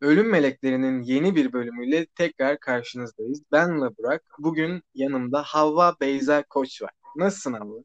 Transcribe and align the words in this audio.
Ölüm 0.00 0.30
Meleklerinin 0.30 1.02
yeni 1.02 1.36
bir 1.36 1.52
bölümüyle 1.52 2.06
tekrar 2.06 2.60
karşınızdayız. 2.60 3.42
Ben 3.52 3.80
Burak. 3.80 4.24
Bugün 4.38 4.82
yanımda 4.94 5.42
Havva 5.42 5.96
Beyza 6.00 6.42
Koç 6.42 6.82
var. 6.82 6.90
Nasılsın 7.16 7.52
Havva? 7.52 7.82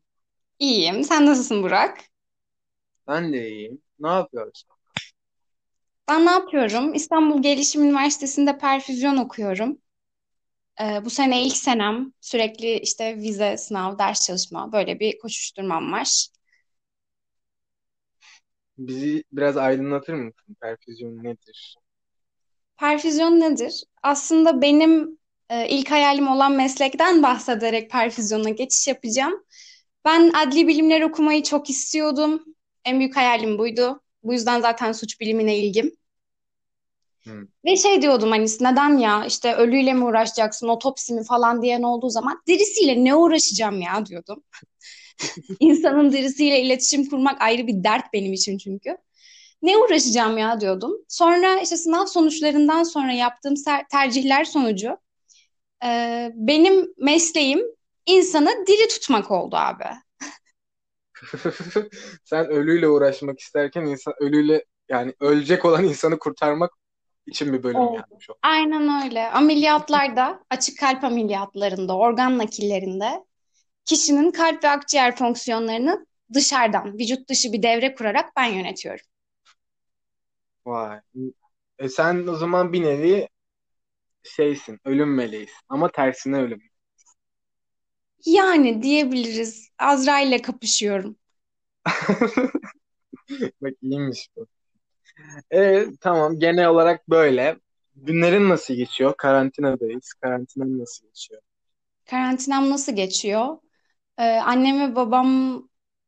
İyiyim. 0.59 1.03
Sen 1.03 1.25
nasılsın 1.25 1.63
Burak? 1.63 1.97
Ben 3.07 3.33
de 3.33 3.49
iyiyim. 3.49 3.81
Ne 3.99 4.07
yapıyorsun? 4.07 4.69
Ben 6.09 6.25
ne 6.25 6.31
yapıyorum? 6.31 6.93
İstanbul 6.93 7.41
Gelişim 7.41 7.83
Üniversitesi'nde 7.83 8.57
perfüzyon 8.57 9.17
okuyorum. 9.17 9.77
Ee, 10.81 11.05
bu 11.05 11.09
sene 11.09 11.45
ilk 11.45 11.57
senem. 11.57 12.13
Sürekli 12.21 12.79
işte 12.79 13.17
vize, 13.17 13.57
sınav, 13.57 13.99
ders 13.99 14.27
çalışma 14.27 14.71
böyle 14.71 14.99
bir 14.99 15.17
koşuşturmam 15.17 15.91
var. 15.91 16.27
Bizi 18.77 19.23
biraz 19.31 19.57
aydınlatır 19.57 20.13
mısın? 20.13 20.55
Perfüzyon 20.61 21.23
nedir? 21.23 21.75
Perfüzyon 22.77 23.39
nedir? 23.39 23.83
Aslında 24.03 24.61
benim 24.61 25.17
e, 25.49 25.69
ilk 25.69 25.91
hayalim 25.91 26.27
olan 26.27 26.51
meslekten 26.51 27.23
bahsederek 27.23 27.91
perfüzyona 27.91 28.49
geçiş 28.49 28.87
yapacağım. 28.87 29.43
Ben 30.05 30.31
adli 30.35 30.67
bilimler 30.67 31.01
okumayı 31.01 31.43
çok 31.43 31.69
istiyordum. 31.69 32.43
En 32.85 32.99
büyük 32.99 33.15
hayalim 33.15 33.57
buydu. 33.57 34.01
Bu 34.23 34.33
yüzden 34.33 34.61
zaten 34.61 34.91
suç 34.91 35.19
bilimine 35.19 35.57
ilgim. 35.57 35.91
Hmm. 37.23 37.47
Ve 37.65 37.77
şey 37.77 38.01
diyordum 38.01 38.29
hani 38.31 38.45
neden 38.61 38.97
ya 38.97 39.25
işte 39.25 39.55
ölüyle 39.55 39.93
mi 39.93 40.03
uğraşacaksın 40.03 40.67
otopsi 40.67 41.13
mi 41.13 41.23
falan 41.23 41.61
diyen 41.61 41.81
olduğu 41.81 42.09
zaman 42.09 42.41
dirisiyle 42.47 43.03
ne 43.03 43.15
uğraşacağım 43.15 43.81
ya 43.81 44.05
diyordum. 44.05 44.43
İnsanın 45.59 46.11
dirisiyle 46.11 46.61
iletişim 46.61 47.09
kurmak 47.09 47.41
ayrı 47.41 47.67
bir 47.67 47.83
dert 47.83 48.13
benim 48.13 48.33
için 48.33 48.57
çünkü. 48.57 48.97
Ne 49.61 49.77
uğraşacağım 49.77 50.37
ya 50.37 50.61
diyordum. 50.61 50.93
Sonra 51.07 51.59
işte 51.59 51.77
sınav 51.77 52.05
sonuçlarından 52.05 52.83
sonra 52.83 53.11
yaptığım 53.11 53.53
tercihler 53.91 54.43
sonucu 54.45 54.97
e, 55.85 56.31
benim 56.35 56.93
mesleğim 56.97 57.61
insanı 58.05 58.65
diri 58.67 58.87
tutmak 58.87 59.31
oldu 59.31 59.55
abi. 59.55 59.85
Sen 62.23 62.45
ölüyle 62.47 62.87
uğraşmak 62.87 63.39
isterken 63.39 63.81
insan 63.85 64.13
ölüyle 64.19 64.65
yani 64.89 65.13
ölecek 65.19 65.65
olan 65.65 65.83
insanı 65.83 66.19
kurtarmak 66.19 66.71
için 67.27 67.53
bir 67.53 67.63
bölüm 67.63 67.81
Evet. 67.81 67.95
yazmış 67.95 68.29
o. 68.29 68.33
Aynen 68.43 69.03
öyle. 69.05 69.31
Ameliyatlarda, 69.31 70.43
açık 70.49 70.79
kalp 70.79 71.03
ameliyatlarında, 71.03 71.97
organ 71.97 72.37
nakillerinde 72.37 73.25
kişinin 73.85 74.31
kalp 74.31 74.63
ve 74.63 74.69
akciğer 74.69 75.15
fonksiyonlarını 75.15 76.07
dışarıdan, 76.33 76.97
vücut 76.99 77.29
dışı 77.29 77.53
bir 77.53 77.63
devre 77.63 77.95
kurarak 77.95 78.35
ben 78.37 78.45
yönetiyorum. 78.45 79.05
Vay. 80.65 80.99
E 81.79 81.89
sen 81.89 82.27
o 82.27 82.35
zaman 82.35 82.73
bir 82.73 82.83
nevi 82.83 83.29
şeysin, 84.23 84.79
ölüm 84.85 85.15
meleğisin 85.15 85.65
ama 85.69 85.91
tersine 85.91 86.37
ölüm. 86.41 86.61
Yani 88.25 88.83
diyebiliriz. 88.83 89.69
Azra 89.79 90.19
ile 90.19 90.41
kapışıyorum. 90.41 91.17
Bak 93.61 93.73
iyiymiş 93.81 94.29
bu. 94.35 94.47
E, 95.53 95.85
tamam 96.01 96.39
genel 96.39 96.67
olarak 96.67 97.09
böyle. 97.09 97.59
Günlerin 97.95 98.49
nasıl 98.49 98.73
geçiyor? 98.73 99.13
Karantinadayız. 99.17 100.13
Karantinan 100.13 100.79
nasıl 100.79 101.05
geçiyor? 101.07 101.41
Karantinam 102.05 102.69
nasıl 102.69 102.95
geçiyor? 102.95 103.57
Ee, 104.17 104.23
annem 104.23 104.79
ve 104.81 104.95
babam 104.95 105.61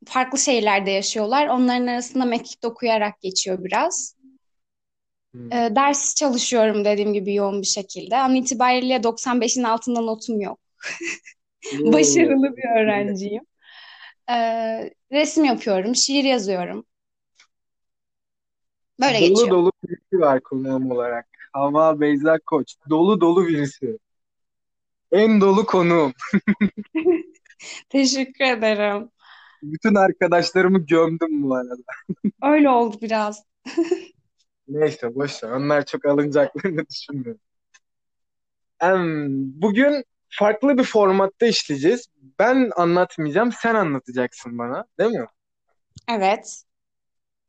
farklı 0.07 0.39
şehirlerde 0.39 0.91
yaşıyorlar. 0.91 1.47
Onların 1.47 1.87
arasında 1.87 2.25
mekik 2.25 2.65
okuyarak 2.65 3.21
geçiyor 3.21 3.63
biraz. 3.63 4.16
Hmm. 5.37 5.51
Ee, 5.51 5.75
ders 5.75 6.15
çalışıyorum 6.15 6.85
dediğim 6.85 7.13
gibi 7.13 7.33
yoğun 7.33 7.61
bir 7.61 7.67
şekilde. 7.67 8.17
An 8.17 8.35
itibariyle 8.35 9.03
95'in 9.03 9.63
altında 9.63 10.01
notum 10.01 10.41
yok. 10.41 10.59
Başarılı 11.85 12.57
bir 12.57 12.81
öğrenciyim. 12.81 13.43
Ee, 14.29 14.91
resim 15.11 15.43
yapıyorum, 15.43 15.95
şiir 15.95 16.23
yazıyorum. 16.23 16.85
Böyle 19.01 19.19
dolu 19.19 19.29
geçiyor. 19.29 19.49
dolu 19.49 19.71
birisi 19.83 20.19
var 20.19 20.41
konuğum 20.41 20.91
olarak. 20.91 21.27
Hava 21.53 21.99
Beyza 21.99 22.39
Koç. 22.45 22.75
Dolu 22.89 23.21
dolu 23.21 23.47
birisi. 23.47 23.97
En 25.11 25.41
dolu 25.41 25.65
konuğum. 25.65 26.13
Teşekkür 27.89 28.45
ederim. 28.45 29.09
Bütün 29.63 29.95
arkadaşlarımı 29.95 30.85
gömdüm 30.85 31.43
bu 31.43 31.55
arada. 31.55 31.83
Öyle 32.43 32.69
oldu 32.69 32.97
biraz. 33.01 33.43
Neyse 34.67 35.15
boş 35.15 35.43
ver. 35.43 35.49
Onlar 35.51 35.85
çok 35.85 36.05
alınacaklarını 36.05 36.85
düşünmüyorum. 36.89 37.41
Em, 38.81 39.27
bugün 39.61 40.03
farklı 40.29 40.77
bir 40.77 40.83
formatta 40.83 41.45
işleyeceğiz. 41.45 42.07
Ben 42.39 42.71
anlatmayacağım, 42.75 43.51
sen 43.51 43.75
anlatacaksın 43.75 44.57
bana, 44.57 44.85
değil 44.99 45.11
mi? 45.11 45.27
Evet. 46.09 46.63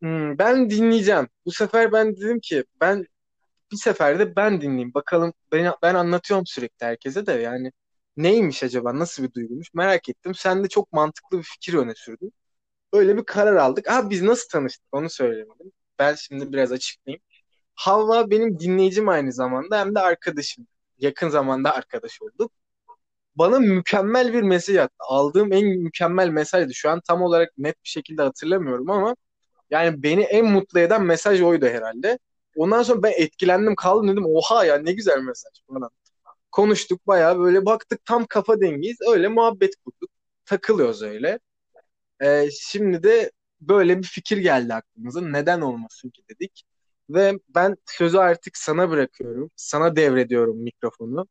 Hmm, 0.03 0.39
ben 0.39 0.71
dinleyeceğim. 0.71 1.29
Bu 1.47 1.53
sefer 1.53 1.93
ben 1.93 2.17
dedim 2.17 2.41
ki 2.41 2.65
ben 2.81 3.07
bir 3.73 3.77
seferde 3.77 4.37
ben 4.37 4.61
dinleyeyim. 4.61 4.95
Bakalım 4.95 5.33
ben, 5.53 5.73
ben 5.83 5.95
anlatıyorum 5.95 6.47
sürekli 6.47 6.87
herkese 6.87 7.27
de 7.27 7.33
yani 7.33 7.73
neymiş 8.17 8.63
acaba 8.63 8.99
nasıl 8.99 9.23
bir 9.25 9.33
duyguymuş 9.35 9.75
merak 9.75 10.09
ettim. 10.09 10.35
Sen 10.35 10.65
de 10.65 10.69
çok 10.69 10.93
mantıklı 10.93 11.39
bir 11.39 11.43
fikir 11.43 11.75
öne 11.75 11.95
sürdün. 11.95 12.33
Öyle 12.93 13.17
bir 13.17 13.25
karar 13.25 13.57
aldık. 13.57 13.91
Abi 13.91 14.11
biz 14.11 14.23
nasıl 14.23 14.49
tanıştık 14.49 14.89
onu 14.93 15.11
söylemedim. 15.11 15.73
Ben 15.99 16.15
şimdi 16.15 16.53
biraz 16.53 16.73
açıklayayım. 16.73 17.23
Havva 17.75 18.31
benim 18.31 18.61
dinleyicim 18.61 19.09
aynı 19.09 19.33
zamanda 19.33 19.81
hem 19.81 19.95
de 19.95 20.01
arkadaşım. 20.01 20.67
Yakın 20.99 21.29
zamanda 21.29 21.75
arkadaş 21.75 22.23
olduk. 22.23 22.53
Bana 23.37 23.59
mükemmel 23.59 24.33
bir 24.33 24.43
mesaj 24.43 24.77
attı. 24.77 24.95
Aldığım 25.01 25.53
en 25.53 25.67
mükemmel 25.67 26.29
mesajdı. 26.29 26.75
Şu 26.75 26.91
an 26.91 27.01
tam 27.09 27.23
olarak 27.23 27.51
net 27.59 27.85
bir 27.85 27.89
şekilde 27.89 28.23
hatırlamıyorum 28.23 28.91
ama 28.91 29.17
yani 29.71 30.03
beni 30.03 30.23
en 30.23 30.47
mutlu 30.47 30.81
eden 30.81 31.03
mesaj 31.05 31.43
oydu 31.43 31.67
herhalde. 31.67 32.19
Ondan 32.57 32.83
sonra 32.83 33.03
ben 33.03 33.13
etkilendim 33.17 33.75
kaldım 33.77 34.09
dedim 34.09 34.25
oha 34.27 34.65
ya 34.65 34.77
ne 34.79 34.93
güzel 34.93 35.19
mesaj 35.19 35.53
falan. 35.69 35.91
Konuştuk 36.53 37.07
bayağı 37.07 37.39
böyle 37.39 37.67
baktık 37.67 38.05
tam 38.07 38.27
kafa 38.27 38.61
dengiyiz. 38.61 38.99
Öyle 39.13 39.29
muhabbet 39.29 39.77
kurduk. 39.85 40.11
Takılıyoruz 40.47 41.03
öyle. 41.03 41.39
Ee, 42.23 42.49
şimdi 42.61 43.03
de 43.03 43.31
böyle 43.61 43.99
bir 43.99 44.07
fikir 44.07 44.39
geldi 44.39 44.75
aklımıza. 44.75 45.21
Neden 45.21 45.61
olmasın 45.61 46.11
ki 46.11 46.23
dedik. 46.31 46.65
Ve 47.11 47.39
ben 47.49 47.77
sözü 47.87 48.19
artık 48.19 48.57
sana 48.57 48.91
bırakıyorum. 48.91 49.51
Sana 49.57 49.97
devrediyorum 49.97 50.57
mikrofonu. 50.63 51.27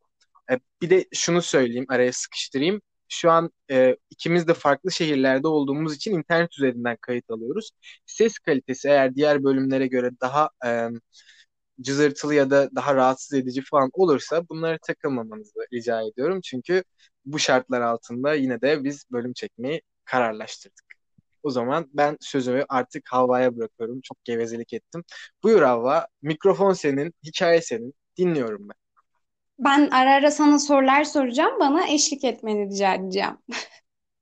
Ee, 0.52 0.60
bir 0.82 0.90
de 0.90 1.06
şunu 1.14 1.42
söyleyeyim, 1.42 1.86
araya 1.90 2.14
sıkıştırayım. 2.14 2.82
Şu 3.10 3.32
an 3.32 3.52
e, 3.72 3.98
ikimiz 4.10 4.48
de 4.48 4.54
farklı 4.54 4.92
şehirlerde 4.92 5.48
olduğumuz 5.48 5.96
için 5.96 6.14
internet 6.18 6.54
üzerinden 6.60 6.98
kayıt 7.02 7.30
alıyoruz. 7.32 7.72
Ses 8.06 8.40
kalitesi 8.40 8.88
eğer 8.90 9.16
diğer 9.16 9.44
bölümlere 9.44 9.88
göre 9.88 10.12
daha 10.22 10.50
e, 10.66 10.90
cızırtılı 11.82 12.36
ya 12.36 12.50
da 12.50 12.70
daha 12.76 12.96
rahatsız 12.96 13.34
edici 13.40 13.62
falan 13.62 13.90
olursa 13.94 14.50
bunlara 14.50 14.78
takılmamanızı 14.78 15.60
rica 15.74 16.02
ediyorum. 16.02 16.42
Çünkü 16.44 16.84
bu 17.26 17.40
şartlar 17.40 17.82
altında 17.82 18.34
yine 18.34 18.62
de 18.62 18.84
biz 18.84 19.06
bölüm 19.12 19.34
çekmeyi 19.34 19.82
kararlaştırdık. 20.06 20.87
O 21.44 21.50
zaman 21.50 21.90
ben 21.94 22.18
sözümü 22.20 22.66
artık 22.70 23.04
Havva'ya 23.12 23.58
bırakıyorum. 23.58 24.02
Çok 24.02 24.24
gevezelik 24.26 24.74
ettim. 24.74 25.04
Buyur 25.44 25.62
Havva. 25.62 26.08
Mikrofon 26.22 26.74
senin, 26.74 27.14
hikaye 27.24 27.62
senin. 27.62 27.94
Dinliyorum 28.18 28.70
ben. 28.70 28.76
Ben 29.60 29.90
ara 29.92 30.14
ara 30.14 30.32
sana 30.32 30.60
sorular 30.60 31.04
soracağım. 31.04 31.60
Bana 31.60 31.88
eşlik 31.88 32.24
etmeni 32.24 32.70
rica 32.70 32.94
edeceğim. 32.94 33.38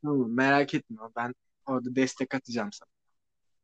Tamam, 0.04 0.32
merak 0.32 0.74
etme. 0.74 0.98
Ben 1.16 1.34
orada 1.68 1.96
destek 1.96 2.36
atacağım 2.36 2.70
sana. 2.74 2.90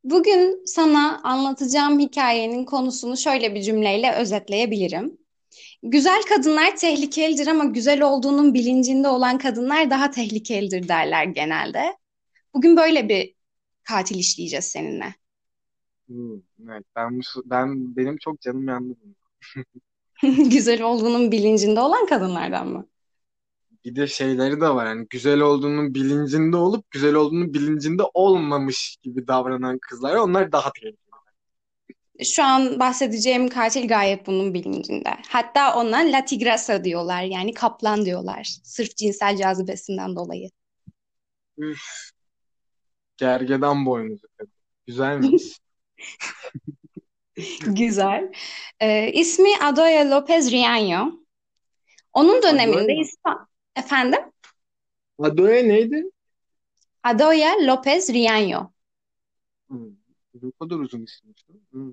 Bugün 0.04 0.64
sana 0.66 1.20
anlatacağım 1.24 1.98
hikayenin 1.98 2.64
konusunu 2.64 3.16
şöyle 3.16 3.54
bir 3.54 3.62
cümleyle 3.62 4.12
özetleyebilirim. 4.14 5.18
Güzel 5.82 6.22
kadınlar 6.22 6.76
tehlikelidir 6.76 7.46
ama 7.46 7.64
güzel 7.64 8.02
olduğunun 8.02 8.54
bilincinde 8.54 9.08
olan 9.08 9.38
kadınlar 9.38 9.90
daha 9.90 10.10
tehlikelidir 10.10 10.88
derler 10.88 11.24
genelde. 11.24 11.96
Bugün 12.54 12.76
böyle 12.76 13.08
bir 13.08 13.34
katil 13.84 14.18
işleyeceğiz 14.18 14.64
seninle. 14.64 15.14
Hmm, 16.08 16.40
evet, 16.68 16.84
ben, 16.96 17.20
ben 17.44 17.96
benim 17.96 18.16
çok 18.16 18.40
canım 18.40 18.68
yandı. 18.68 18.96
Güzel 20.50 20.82
olduğunun 20.82 21.32
bilincinde 21.32 21.80
olan 21.80 22.06
kadınlardan 22.06 22.68
mı? 22.68 22.88
Bir 23.84 23.96
de 23.96 24.06
şeyleri 24.06 24.60
de 24.60 24.68
var. 24.68 24.86
Yani 24.86 25.06
güzel 25.10 25.40
olduğunun 25.40 25.94
bilincinde 25.94 26.56
olup 26.56 26.90
güzel 26.90 27.14
olduğunun 27.14 27.54
bilincinde 27.54 28.02
olmamış 28.14 28.96
gibi 29.02 29.26
davranan 29.28 29.78
kızlar. 29.78 30.16
Onlar 30.16 30.52
daha 30.52 30.72
tehlikeli. 30.72 30.96
Şu 32.24 32.42
an 32.44 32.80
bahsedeceğim 32.80 33.48
katil 33.48 33.88
gayet 33.88 34.26
bunun 34.26 34.54
bilincinde. 34.54 35.08
Hatta 35.28 35.74
ona 35.80 35.96
La 35.98 36.24
Tigresa 36.24 36.84
diyorlar 36.84 37.22
yani 37.22 37.54
kaplan 37.54 38.04
diyorlar. 38.04 38.56
Sırf 38.64 38.96
cinsel 38.96 39.36
cazibesinden 39.36 40.16
dolayı. 40.16 40.48
Üf, 41.58 42.11
gergedan 43.22 43.86
boynuzu 43.86 44.26
kadın. 44.36 44.52
Güzelmiş. 44.86 45.42
Güzel. 47.66 48.32
Ee, 48.80 49.12
ismi 49.12 49.48
Adoya 49.62 50.02
López 50.02 50.50
Riaño. 50.50 51.20
Onun 52.12 52.42
döneminde. 52.42 52.94
İspan... 52.94 53.48
Efendim? 53.76 54.20
Adoya 55.18 55.62
neydi? 55.62 56.10
Adoya 57.02 57.50
López 57.50 58.12
Riaño. 58.12 58.70
Hmm. 59.68 59.96
Bu 60.34 60.52
kadar 60.52 60.76
uzun 60.76 61.02
isim 61.02 61.32
işte. 61.36 61.52
Hmm. 61.70 61.92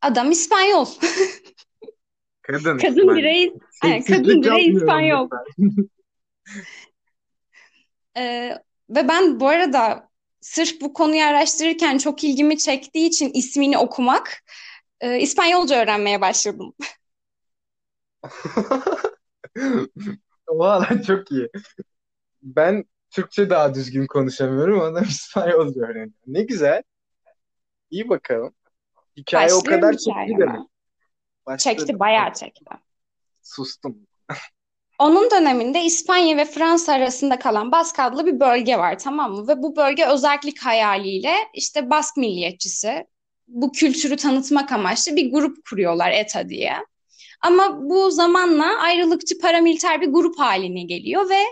Adam 0.00 0.30
İspanyol. 0.30 0.86
Kadın 2.42 2.78
Kadın 2.78 2.78
İspanyol. 2.78 3.16
birey, 3.16 3.52
Seksizlik 3.70 4.24
kadın 4.24 4.42
birey 4.42 4.68
İspanyol. 4.68 5.28
Ee, 8.16 8.58
ve 8.90 9.08
ben 9.08 9.40
bu 9.40 9.48
arada 9.48 10.07
sırf 10.40 10.80
bu 10.80 10.92
konuyu 10.92 11.22
araştırırken 11.22 11.98
çok 11.98 12.24
ilgimi 12.24 12.58
çektiği 12.58 13.08
için 13.08 13.30
ismini 13.34 13.78
okumak, 13.78 14.44
e, 15.00 15.20
İspanyolca 15.20 15.82
öğrenmeye 15.82 16.20
başladım. 16.20 16.74
Valla 20.48 21.02
çok 21.06 21.32
iyi. 21.32 21.48
Ben 22.42 22.84
Türkçe 23.10 23.50
daha 23.50 23.74
düzgün 23.74 24.06
konuşamıyorum. 24.06 24.80
Adam 24.80 25.04
İspanyolca 25.08 25.80
öğreniyor. 25.80 26.12
Ne 26.26 26.42
güzel. 26.42 26.82
İyi 27.90 28.08
bakalım. 28.08 28.54
Hikaye 29.16 29.54
o 29.54 29.56
Başlıyorum 29.56 29.80
kadar 29.80 29.92
çekti 29.92 30.38
demek. 30.38 30.60
Başladı. 31.46 31.76
Çekti, 31.76 31.98
bayağı 31.98 32.32
çekti. 32.32 32.64
Sustum. 33.42 34.06
Onun 34.98 35.30
döneminde 35.30 35.82
İspanya 35.82 36.36
ve 36.36 36.44
Fransa 36.44 36.92
arasında 36.92 37.38
kalan 37.38 37.72
Bask 37.72 37.98
adlı 37.98 38.26
bir 38.26 38.40
bölge 38.40 38.78
var, 38.78 38.98
tamam 38.98 39.32
mı? 39.32 39.48
Ve 39.48 39.62
bu 39.62 39.76
bölge 39.76 40.06
özellik 40.06 40.58
hayaliyle 40.58 41.34
işte 41.54 41.90
Bask 41.90 42.16
milliyetçisi, 42.16 43.06
bu 43.48 43.72
kültürü 43.72 44.16
tanıtmak 44.16 44.72
amaçlı 44.72 45.16
bir 45.16 45.32
grup 45.32 45.56
kuruyorlar 45.70 46.10
ETA 46.10 46.48
diye. 46.48 46.76
Ama 47.40 47.90
bu 47.90 48.10
zamanla 48.10 48.78
ayrılıkçı 48.78 49.38
paramiliter 49.38 50.00
bir 50.00 50.06
grup 50.06 50.38
haline 50.38 50.82
geliyor 50.82 51.30
ve 51.30 51.42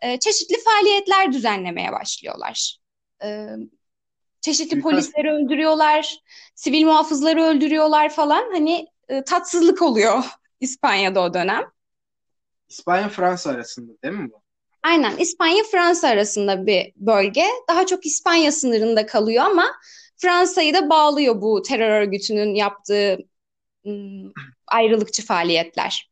e, 0.00 0.18
çeşitli 0.18 0.56
faaliyetler 0.64 1.32
düzenlemeye 1.32 1.92
başlıyorlar. 1.92 2.76
E, 3.24 3.46
çeşitli 4.40 4.70
Suikast. 4.70 4.82
polisleri 4.82 5.30
öldürüyorlar, 5.32 6.18
sivil 6.54 6.84
muhafızları 6.84 7.42
öldürüyorlar 7.42 8.08
falan. 8.08 8.52
Hani 8.52 8.86
e, 9.08 9.24
tatsızlık 9.24 9.82
oluyor 9.82 10.24
İspanya'da 10.60 11.20
o 11.22 11.34
dönem. 11.34 11.64
İspanya-Fransa 12.70 13.50
arasında 13.50 13.92
değil 14.04 14.14
mi 14.14 14.30
bu? 14.32 14.42
Aynen 14.82 15.16
İspanya-Fransa 15.16 16.08
arasında 16.08 16.66
bir 16.66 16.92
bölge. 16.96 17.44
Daha 17.68 17.86
çok 17.86 18.06
İspanya 18.06 18.52
sınırında 18.52 19.06
kalıyor 19.06 19.44
ama 19.44 19.66
Fransa'yı 20.16 20.74
da 20.74 20.90
bağlıyor 20.90 21.42
bu 21.42 21.62
terör 21.62 21.90
örgütünün 22.00 22.54
yaptığı 22.54 23.18
ım, 23.86 24.32
ayrılıkçı 24.68 25.26
faaliyetler. 25.26 26.10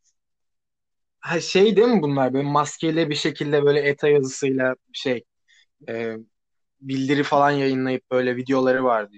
Ha, 1.20 1.40
şey 1.40 1.76
değil 1.76 1.88
mi 1.88 2.02
bunlar? 2.02 2.34
Böyle 2.34 2.48
maskeli 2.48 3.10
bir 3.10 3.14
şekilde 3.14 3.64
böyle 3.64 3.80
ETA 3.80 4.08
yazısıyla 4.08 4.74
şey 4.92 5.24
e, 5.88 6.16
bildiri 6.82 7.24
falan 7.24 7.52
yayınlayıp 7.52 8.10
böyle 8.12 8.36
videoları 8.36 8.84
vardı. 8.84 9.16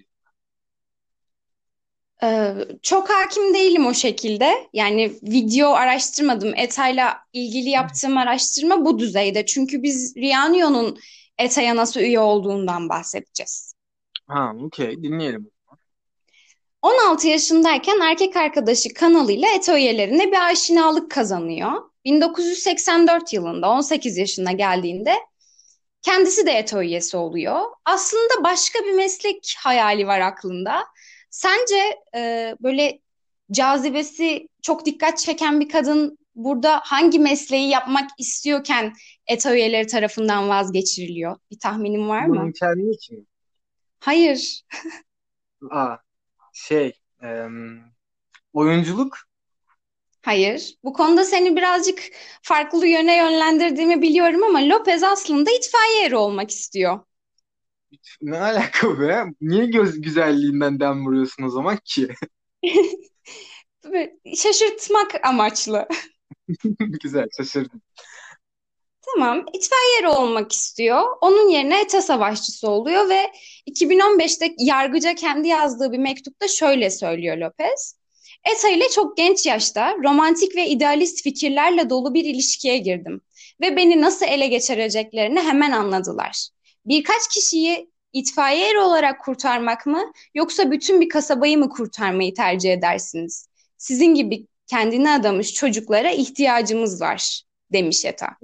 Ee, 2.22 2.54
çok 2.82 3.10
hakim 3.10 3.54
değilim 3.54 3.86
o 3.86 3.94
şekilde. 3.94 4.68
Yani 4.72 5.12
video 5.22 5.70
araştırmadım. 5.70 6.54
ETA'yla 6.56 7.18
ilgili 7.32 7.68
yaptığım 7.68 8.16
araştırma 8.16 8.84
bu 8.84 8.98
düzeyde. 8.98 9.46
Çünkü 9.46 9.82
biz 9.82 10.16
Rianio'nun 10.16 10.98
ETA'ya 11.38 11.76
nasıl 11.76 12.00
üye 12.00 12.20
olduğundan 12.20 12.88
bahsedeceğiz. 12.88 13.74
Ha, 14.26 14.52
okey. 14.62 15.02
Dinleyelim. 15.02 15.50
16 16.82 17.28
yaşındayken 17.28 18.00
erkek 18.00 18.36
arkadaşı 18.36 18.94
kanalıyla 18.94 19.48
ETA 19.56 19.78
üyelerine 19.78 20.32
bir 20.32 20.50
aşinalık 20.50 21.10
kazanıyor. 21.10 21.72
1984 22.04 23.32
yılında 23.32 23.70
18 23.70 24.18
yaşına 24.18 24.52
geldiğinde 24.52 25.14
kendisi 26.02 26.46
de 26.46 26.50
ETA 26.50 26.82
üyesi 26.82 27.16
oluyor. 27.16 27.60
Aslında 27.84 28.44
başka 28.44 28.78
bir 28.78 28.92
meslek 28.92 29.54
hayali 29.58 30.06
var 30.06 30.20
aklında. 30.20 30.86
Sence 31.30 31.98
e, 32.14 32.56
böyle 32.60 33.00
cazibesi 33.52 34.48
çok 34.62 34.86
dikkat 34.86 35.18
çeken 35.18 35.60
bir 35.60 35.68
kadın 35.68 36.18
burada 36.34 36.80
hangi 36.84 37.18
mesleği 37.18 37.68
yapmak 37.68 38.10
istiyorken 38.18 38.92
ETA 39.26 39.54
üyeleri 39.54 39.86
tarafından 39.86 40.48
vazgeçiriliyor? 40.48 41.36
Bir 41.50 41.58
tahminin 41.58 42.08
var 42.08 42.26
mı? 42.26 42.34
Mankenlik 42.34 42.94
için. 42.94 43.28
Hayır. 44.00 44.62
Aa, 45.70 45.96
şey 46.52 46.92
em, 47.22 47.82
oyunculuk 48.52 49.18
Hayır. 50.22 50.74
Bu 50.84 50.92
konuda 50.92 51.24
seni 51.24 51.56
birazcık 51.56 52.10
farklı 52.42 52.86
yöne 52.86 53.16
yönlendirdiğimi 53.16 54.02
biliyorum 54.02 54.42
ama 54.42 54.68
Lopez 54.68 55.02
aslında 55.02 55.50
itfaiye 55.50 56.06
eri 56.06 56.16
olmak 56.16 56.50
istiyor. 56.50 57.00
Ne 58.22 58.38
alaka 58.38 59.00
be? 59.00 59.24
Niye 59.40 59.66
göz 59.66 60.00
güzelliğinden 60.00 60.80
dem 60.80 61.06
vuruyorsun 61.06 61.42
o 61.42 61.48
zaman 61.48 61.78
ki? 61.84 62.08
Şaşırtmak 64.36 65.26
amaçlı. 65.26 65.88
Güzel, 67.02 67.28
şaşırdım. 67.36 67.82
Tamam, 69.02 69.38
itfaiye 69.38 69.98
eri 70.00 70.08
olmak 70.08 70.52
istiyor. 70.52 71.02
Onun 71.20 71.48
yerine 71.48 71.80
ETA 71.80 72.02
savaşçısı 72.02 72.70
oluyor 72.70 73.08
ve 73.08 73.32
2015'te 73.66 74.54
yargıca 74.58 75.14
kendi 75.14 75.48
yazdığı 75.48 75.92
bir 75.92 75.98
mektupta 75.98 76.48
şöyle 76.48 76.90
söylüyor 76.90 77.36
Lopez. 77.36 77.96
ETA 78.52 78.68
ile 78.68 78.88
çok 78.88 79.16
genç 79.16 79.46
yaşta 79.46 79.96
romantik 80.04 80.56
ve 80.56 80.68
idealist 80.68 81.22
fikirlerle 81.22 81.90
dolu 81.90 82.14
bir 82.14 82.24
ilişkiye 82.24 82.78
girdim 82.78 83.20
ve 83.60 83.76
beni 83.76 84.00
nasıl 84.00 84.26
ele 84.26 84.46
geçireceklerini 84.46 85.40
hemen 85.40 85.72
anladılar. 85.72 86.48
Birkaç 86.90 87.28
kişiyi 87.28 87.90
itfaiye 88.12 88.70
eri 88.70 88.78
olarak 88.78 89.24
kurtarmak 89.24 89.86
mı 89.86 90.12
yoksa 90.34 90.70
bütün 90.70 91.00
bir 91.00 91.08
kasabayı 91.08 91.58
mı 91.58 91.68
kurtarmayı 91.68 92.34
tercih 92.34 92.72
edersiniz? 92.72 93.48
Sizin 93.76 94.14
gibi 94.14 94.46
kendine 94.66 95.10
adamış 95.10 95.54
çocuklara 95.54 96.10
ihtiyacımız 96.10 97.00
var 97.00 97.42
demiş 97.72 98.04
ETA. 98.04 98.36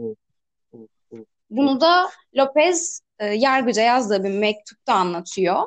Bunu 1.50 1.80
da 1.80 2.10
Lopez 2.36 3.00
e, 3.18 3.26
yargıca 3.26 3.82
yazdığı 3.82 4.24
bir 4.24 4.38
mektupta 4.38 4.94
anlatıyor. 4.94 5.62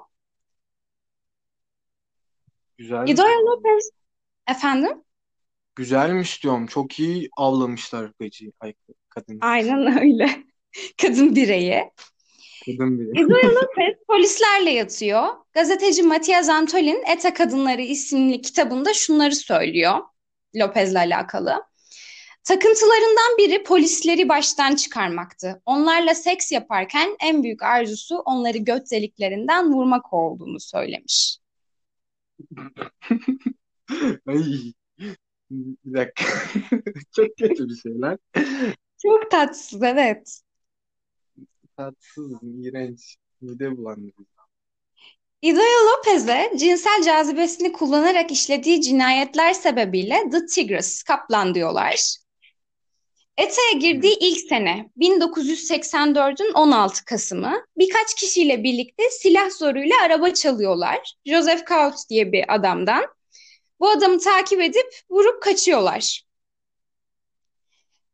Güzelmiş. 2.78 3.12
Idoya 3.12 3.40
Lopez 3.40 3.90
efendim? 4.48 5.04
Güzelmiş 5.76 6.44
diyorum. 6.44 6.68
Çok 6.68 7.00
iyi 7.00 7.30
avlamışlar 7.38 8.12
gacıyı. 8.20 8.52
Ay, 8.60 8.74
kadın. 9.10 9.38
Aynen 9.42 10.00
öyle. 10.00 10.44
Kadın 11.02 11.36
bireyi. 11.36 11.92
Kadın 12.66 13.00
biri. 13.00 13.26
Idoya 13.26 13.50
Lopez 13.56 13.96
polislerle 14.08 14.70
yatıyor. 14.70 15.28
Gazeteci 15.54 16.04
Matias 16.04 16.50
Antolin 16.50 17.04
Eta 17.08 17.34
Kadınları 17.34 17.82
isimli 17.82 18.42
kitabında 18.42 18.94
şunları 18.94 19.36
söylüyor 19.36 20.00
Lopez'le 20.56 20.96
alakalı. 20.96 21.64
Takıntılarından 22.44 23.38
biri 23.38 23.64
polisleri 23.64 24.30
baştan 24.30 24.76
çıkarmaktı. 24.76 25.62
Onlarla 25.66 26.16
seks 26.16 26.52
yaparken 26.52 27.16
en 27.24 27.44
büyük 27.44 27.64
arzusu 27.64 28.18
onları 28.18 28.58
göt 28.58 28.92
deliklerinden 28.92 29.74
vurmak 29.74 30.14
olduğunu 30.14 30.60
söylemiş. 30.60 31.38
Ay. 34.28 34.44
Bir 35.52 35.94
dakika. 35.94 36.26
Çok 37.16 37.38
kötü 37.38 37.70
bir 37.70 37.76
şeyler. 37.76 38.18
Çok 39.02 39.32
tatsız, 39.32 39.84
evet. 39.84 40.42
Tatsız, 41.80 42.32
iğrenç. 42.44 43.16
Mide 43.42 43.78
bulandırıcı. 43.78 44.24
Idoya 45.42 45.86
Lopez'e 45.86 46.52
cinsel 46.58 47.04
cazibesini 47.04 47.72
kullanarak 47.72 48.32
işlediği 48.32 48.82
cinayetler 48.82 49.54
sebebiyle 49.54 50.30
The 50.32 50.46
Tigress, 50.46 51.04
Kaplan 51.04 51.56
diyorlar. 51.56 52.16
ETA'ya 53.38 53.80
girdiği 53.80 54.18
ilk 54.20 54.40
sene 54.40 54.90
1984'ün 54.98 56.54
16 56.54 57.06
Kasım'ı 57.06 57.66
birkaç 57.78 58.16
kişiyle 58.16 58.64
birlikte 58.64 59.04
silah 59.10 59.50
zoruyla 59.50 59.96
araba 60.02 60.34
çalıyorlar. 60.34 61.14
Joseph 61.26 61.66
Kaut 61.66 61.96
diye 62.10 62.32
bir 62.32 62.56
adamdan. 62.56 63.06
Bu 63.80 63.90
adamı 63.90 64.20
takip 64.20 64.62
edip 64.62 64.88
vurup 65.10 65.44
kaçıyorlar. 65.44 66.29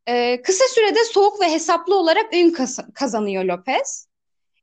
Ee, 0.07 0.41
kısa 0.41 0.63
sürede 0.67 1.03
soğuk 1.03 1.41
ve 1.41 1.51
hesaplı 1.51 1.95
olarak 1.95 2.33
ün 2.33 2.55
kazanıyor 2.93 3.43
Lopez. 3.43 4.07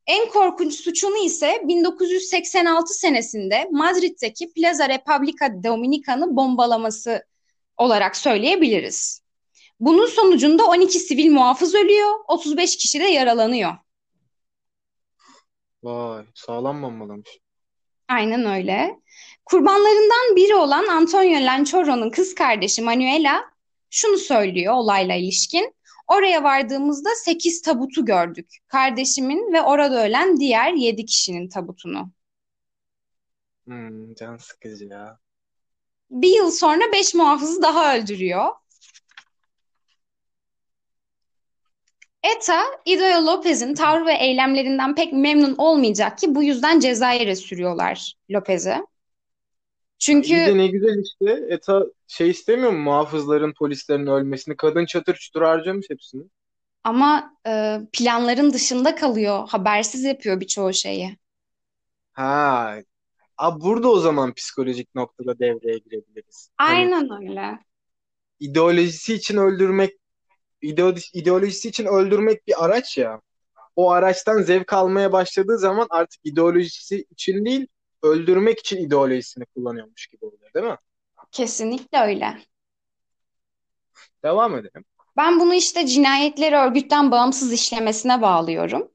En 0.06 0.28
korkunç 0.28 0.75
suçunu 0.75 1.25
ise 1.25 1.62
1986 1.64 2.94
senesinde 2.94 3.68
Madrid'deki 3.70 4.52
Plaza 4.52 4.88
Repubblica 4.88 5.62
Dominica'nı 5.64 6.37
bombalaması 6.37 7.26
olarak 7.76 8.16
söyleyebiliriz. 8.16 9.22
Bunun 9.80 10.06
sonucunda 10.06 10.64
12 10.64 10.99
sivil 10.99 11.30
muhafız 11.30 11.75
ölüyor, 11.75 12.11
35 12.28 12.76
kişi 12.76 13.00
de 13.00 13.04
yaralanıyor. 13.04 13.72
Vay, 15.82 16.25
sağlam 16.34 16.82
bombalamış. 16.82 17.38
Aynen 18.08 18.46
öyle. 18.46 19.00
Kurbanlarından 19.44 20.37
biri 20.37 20.54
olan 20.54 20.87
Antonio 20.87 21.46
Lanchorro'nun 21.46 22.11
kız 22.11 22.34
kardeşi 22.34 22.82
Manuela 22.82 23.51
şunu 23.92 24.18
söylüyor 24.18 24.75
olayla 24.75 25.14
ilişkin. 25.14 25.75
Oraya 26.08 26.44
vardığımızda 26.44 27.11
8 27.14 27.62
tabutu 27.62 28.04
gördük. 28.04 28.49
Kardeşimin 28.66 29.52
ve 29.52 29.62
orada 29.62 30.04
ölen 30.06 30.40
diğer 30.40 30.72
7 30.72 31.04
kişinin 31.04 31.49
tabutunu. 31.49 32.11
Hmm, 33.64 34.14
can 34.14 34.37
sıkıcı 34.37 34.84
ya. 34.84 35.18
Bir 36.11 36.37
yıl 36.37 36.50
sonra 36.50 36.92
5 36.92 37.14
muhafızı 37.14 37.62
daha 37.62 37.96
öldürüyor. 37.96 38.49
ETA, 42.37 42.62
Idoia 42.84 43.26
Lopez'in 43.26 43.75
tavrı 43.75 44.06
ve 44.06 44.12
eylemlerinden 44.14 44.94
pek 44.94 45.12
memnun 45.12 45.54
olmayacak 45.56 46.18
ki 46.18 46.34
bu 46.34 46.42
yüzden 46.42 46.80
Cezayir'e 46.80 47.37
sürüyorlar 47.37 48.14
Lopez'i. 48.30 48.68
İyi 48.68 48.76
de 48.76 48.82
Çünkü 49.99 50.58
ne 50.58 50.66
güzel 50.66 51.02
işte. 51.02 51.46
ETA 51.54 51.87
şey 52.12 52.31
istemiyor 52.31 52.71
mu? 52.73 52.78
Muhafızların, 52.78 53.52
polislerin 53.59 54.07
ölmesini. 54.07 54.57
Kadın 54.57 54.87
çatır 54.87 55.14
çutur 55.14 55.42
harcamış 55.42 55.87
hepsini. 55.90 56.23
ama 56.85 57.37
e, 57.47 57.81
planların 57.92 58.52
dışında 58.52 58.95
kalıyor, 58.95 59.49
habersiz 59.49 60.04
yapıyor 60.04 60.40
birçok 60.40 60.75
şeyi. 60.75 61.16
Ha. 62.12 62.83
Abi 63.38 63.61
burada 63.61 63.88
o 63.88 63.99
zaman 64.00 64.35
psikolojik 64.35 64.95
noktada 64.95 65.38
devreye 65.38 65.78
girebiliriz. 65.78 66.50
Hani 66.66 66.90
Aynen 66.90 67.11
öyle. 67.11 67.59
ideolojisi 68.40 69.14
için 69.14 69.37
öldürmek, 69.37 69.92
ideolo- 70.62 71.11
ideolojisi 71.14 71.69
için 71.69 71.87
öldürmek 71.87 72.47
bir 72.47 72.64
araç 72.66 72.99
ya. 72.99 73.23
O 73.76 73.90
araçtan 73.92 74.42
zevk 74.42 74.75
almaya 74.75 75.12
başladığı 75.12 75.59
zaman 75.59 75.88
artık 75.90 76.21
ideolojisi 76.25 77.07
için 77.11 77.47
değil, 77.47 77.69
öldürmek 78.04 78.61
için 78.61 78.78
ideolojisini 78.78 79.47
kullanıyormuş 79.47 80.07
gibi 80.07 80.26
oluyor, 80.26 80.54
değil 80.54 80.66
mi? 80.66 80.78
Kesinlikle 81.32 81.98
öyle. 81.98 82.38
Devam 84.22 84.56
edelim. 84.56 84.84
Ben 85.16 85.40
bunu 85.40 85.54
işte 85.54 85.86
cinayetleri 85.86 86.56
örgütten 86.56 87.10
bağımsız 87.10 87.52
işlemesine 87.52 88.22
bağlıyorum. 88.22 88.92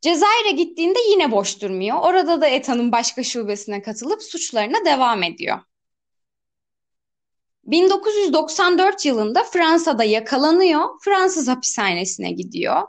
Cezayir'e 0.00 0.50
gittiğinde 0.50 0.98
yine 1.10 1.30
boş 1.30 1.60
durmuyor. 1.62 1.98
Orada 2.00 2.40
da 2.40 2.46
ETA'nın 2.46 2.92
başka 2.92 3.22
şubesine 3.22 3.82
katılıp 3.82 4.22
suçlarına 4.22 4.84
devam 4.84 5.22
ediyor. 5.22 5.58
1994 7.64 9.06
yılında 9.06 9.44
Fransa'da 9.44 10.04
yakalanıyor. 10.04 10.88
Fransız 11.04 11.48
hapishanesine 11.48 12.32
gidiyor. 12.32 12.82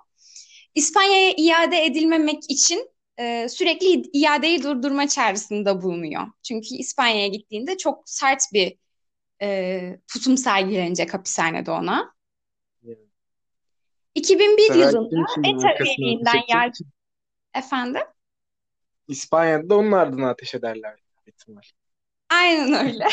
İspanya'ya 0.76 1.34
iade 1.38 1.86
edilmemek 1.86 2.44
için 2.50 2.91
e, 3.22 3.50
sürekli 3.50 4.04
iadeyi 4.14 4.64
durdurma 4.64 5.08
çağrısında 5.08 5.82
bulunuyor. 5.82 6.28
Çünkü 6.44 6.76
İspanya'ya 6.76 7.28
gittiğinde 7.28 7.78
çok 7.78 8.10
sert 8.10 8.44
bir 8.54 8.78
e, 9.42 10.00
tutum 10.08 10.38
sergilenecek 10.38 11.14
hapishanede 11.14 11.72
ona. 11.72 12.14
Bu 12.82 12.96
2001 14.16 14.62
sefer 14.62 14.80
yılında 14.80 15.26
ETA 15.44 15.84
üyeliğinden 15.84 16.42
yargı... 16.50 16.84
Efendim? 17.56 18.02
İspanya'da 19.08 19.70
da 19.70 19.78
onun 19.78 19.92
ardına 19.92 20.30
ateş 20.30 20.56
ederler. 20.56 21.00
ihtimal. 21.28 21.62
Aynen 22.30 22.86
öyle. 22.86 23.08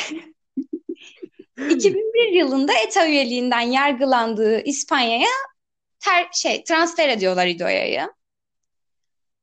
2001 1.70 2.32
yılında 2.32 2.72
ETA 2.86 3.08
üyeliğinden 3.08 3.60
yargılandığı 3.60 4.60
İspanya'ya 4.60 5.28
ter, 6.00 6.28
şey 6.32 6.64
transfer 6.64 7.08
ediyorlar 7.08 7.46
İdoya'yı. 7.46 8.17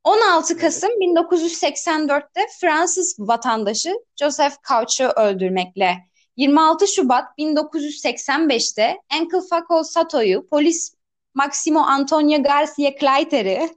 16 0.05 0.53
Evet. 0.53 0.61
Kasım 0.61 0.89
1984'te 0.89 2.41
Fransız 2.61 3.15
vatandaşı 3.19 3.93
Joseph 4.19 4.53
Cauch'u 4.69 5.03
öldürmekle 5.03 5.97
26 6.37 6.87
Şubat 6.87 7.25
1985'te 7.39 8.97
Enkel 9.13 9.41
Fakol 9.49 9.83
Sato'yu 9.83 10.47
polis 10.47 10.93
Maximo 11.33 11.79
Antonio 11.79 12.43
Garcia 12.43 12.91
Claiter'i 12.99 13.69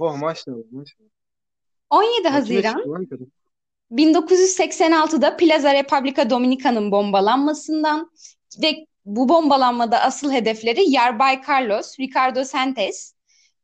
Oh 0.00 0.16
maşallah 0.16 0.56
maşallah. 0.70 1.08
17 1.90 2.12
Makine 2.12 2.30
Haziran 2.30 2.74
çıktı 2.74 2.90
lan 2.90 3.06
kadın. 3.06 3.32
1986'da 3.92 5.36
Plaza 5.36 5.74
Repubblica 5.74 6.30
Dominica'nın 6.30 6.92
bombalanmasından 6.92 8.10
ve 8.62 8.86
bu 9.04 9.28
bombalanmada 9.28 10.00
asıl 10.00 10.32
hedefleri 10.32 10.90
Yarbay 10.90 11.40
Carlos, 11.48 12.00
Ricardo 12.00 12.44
Santos 12.44 13.12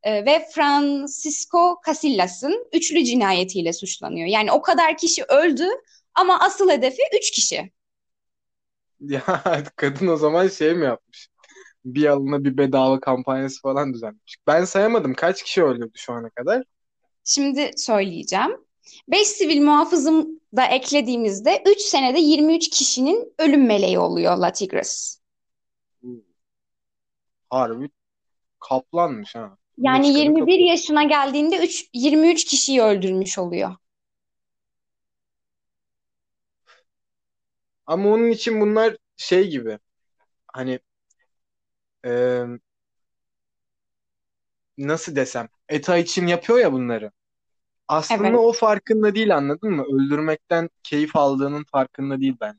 e, 0.02 0.26
ve 0.26 0.48
Francisco 0.54 1.80
Casillas'ın 1.86 2.66
üçlü 2.72 3.04
cinayetiyle 3.04 3.72
suçlanıyor. 3.72 4.26
Yani 4.26 4.52
o 4.52 4.62
kadar 4.62 4.96
kişi 4.96 5.24
öldü 5.24 5.66
ama 6.14 6.40
asıl 6.40 6.70
hedefi 6.70 7.02
üç 7.18 7.30
kişi. 7.30 7.70
Ya 9.00 9.22
kadın 9.76 10.06
o 10.06 10.16
zaman 10.16 10.48
şey 10.48 10.74
mi 10.74 10.84
yapmış? 10.84 11.28
Bir 11.84 12.06
alına 12.06 12.44
bir 12.44 12.58
bedava 12.58 13.00
kampanyası 13.00 13.60
falan 13.60 13.94
düzenlemiş. 13.94 14.36
Ben 14.46 14.64
sayamadım 14.64 15.14
kaç 15.14 15.42
kişi 15.42 15.64
öldürdü 15.64 15.92
şu 15.94 16.12
ana 16.12 16.30
kadar. 16.30 16.62
Şimdi 17.24 17.70
söyleyeceğim. 17.76 18.50
5 19.08 19.28
sivil 19.28 19.62
muhafızım 19.62 20.40
da 20.56 20.64
eklediğimizde 20.64 21.62
3 21.66 21.80
senede 21.80 22.20
23 22.20 22.70
kişinin 22.70 23.34
ölüm 23.38 23.66
meleği 23.66 23.98
oluyor 23.98 24.36
La 24.36 24.52
Tigres. 24.52 25.20
Harbi 27.50 27.90
kaplanmış 28.60 29.34
ha. 29.34 29.57
Yani 29.78 30.08
çıkanı 30.08 30.12
21 30.18 30.58
kapıyor. 30.58 30.58
yaşına 30.58 31.02
geldiğinde 31.04 31.58
3, 31.58 31.84
23 31.94 32.44
kişiyi 32.44 32.82
öldürmüş 32.82 33.38
oluyor. 33.38 33.76
Ama 37.86 38.08
onun 38.10 38.30
için 38.30 38.60
bunlar 38.60 38.96
şey 39.16 39.50
gibi. 39.50 39.78
Hani 40.54 40.80
e, 42.02 42.58
nasıl 44.78 45.16
desem 45.16 45.48
ETA 45.68 45.96
için 45.98 46.26
yapıyor 46.26 46.58
ya 46.58 46.72
bunları. 46.72 47.10
Aslında 47.88 48.38
Evet. 48.38 48.40
o 48.40 48.52
farkında 48.52 49.14
değil 49.16 49.36
anladın 49.36 49.72
mı? 49.72 49.84
Öldürmekten 49.84 50.70
keyif 50.82 51.16
aldığının 51.16 51.64
farkında 51.64 52.20
değil 52.20 52.36
bence. 52.40 52.58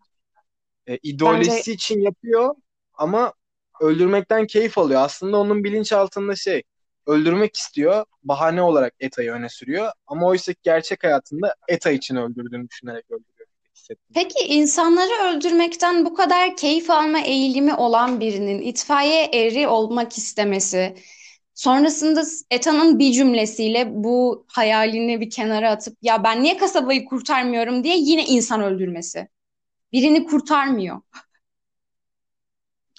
E, 0.87 0.97
Bence 1.25 1.51
ideolojisi 1.53 1.73
için 1.73 2.01
yapıyor 2.01 2.55
ama 2.93 3.33
öldürmekten 3.81 4.47
keyif 4.47 4.77
alıyor. 4.77 5.01
Aslında 5.01 5.37
onun 5.37 5.63
bilinçaltında 5.63 6.35
şey 6.35 6.63
öldürmek 7.09 7.55
istiyor. 7.55 8.05
Bahane 8.23 8.61
olarak 8.61 8.93
ETA'yı 8.99 9.31
öne 9.31 9.49
sürüyor. 9.49 9.91
Ama 10.07 10.27
oysa 10.27 10.53
gerçek 10.63 11.03
hayatında 11.03 11.55
ETA 11.67 11.91
için 11.91 12.15
öldürdüğünü 12.15 12.69
düşünerek 12.69 13.05
öldürüyor. 13.05 13.49
Hissettim. 13.75 14.05
peki 14.13 14.45
insanları 14.45 15.23
öldürmekten 15.23 16.05
bu 16.05 16.13
kadar 16.13 16.55
keyif 16.55 16.89
alma 16.89 17.19
eğilimi 17.19 17.75
olan 17.75 18.19
birinin 18.19 18.61
itfaiye 18.61 19.29
eri 19.33 19.67
olmak 19.67 20.17
istemesi, 20.17 20.95
sonrasında 21.53 22.23
ETA'nın 22.51 22.99
bir 22.99 23.11
cümlesiyle 23.11 23.87
bu 23.89 24.45
hayalini 24.47 25.21
bir 25.21 25.29
kenara 25.29 25.71
atıp 25.71 25.97
ya 26.01 26.23
ben 26.23 26.43
niye 26.43 26.57
kasabayı 26.57 27.05
kurtarmıyorum 27.05 27.83
diye 27.83 27.97
yine 27.97 28.25
insan 28.25 28.61
öldürmesi. 28.61 29.27
Birini 29.91 30.25
kurtarmıyor. 30.25 31.01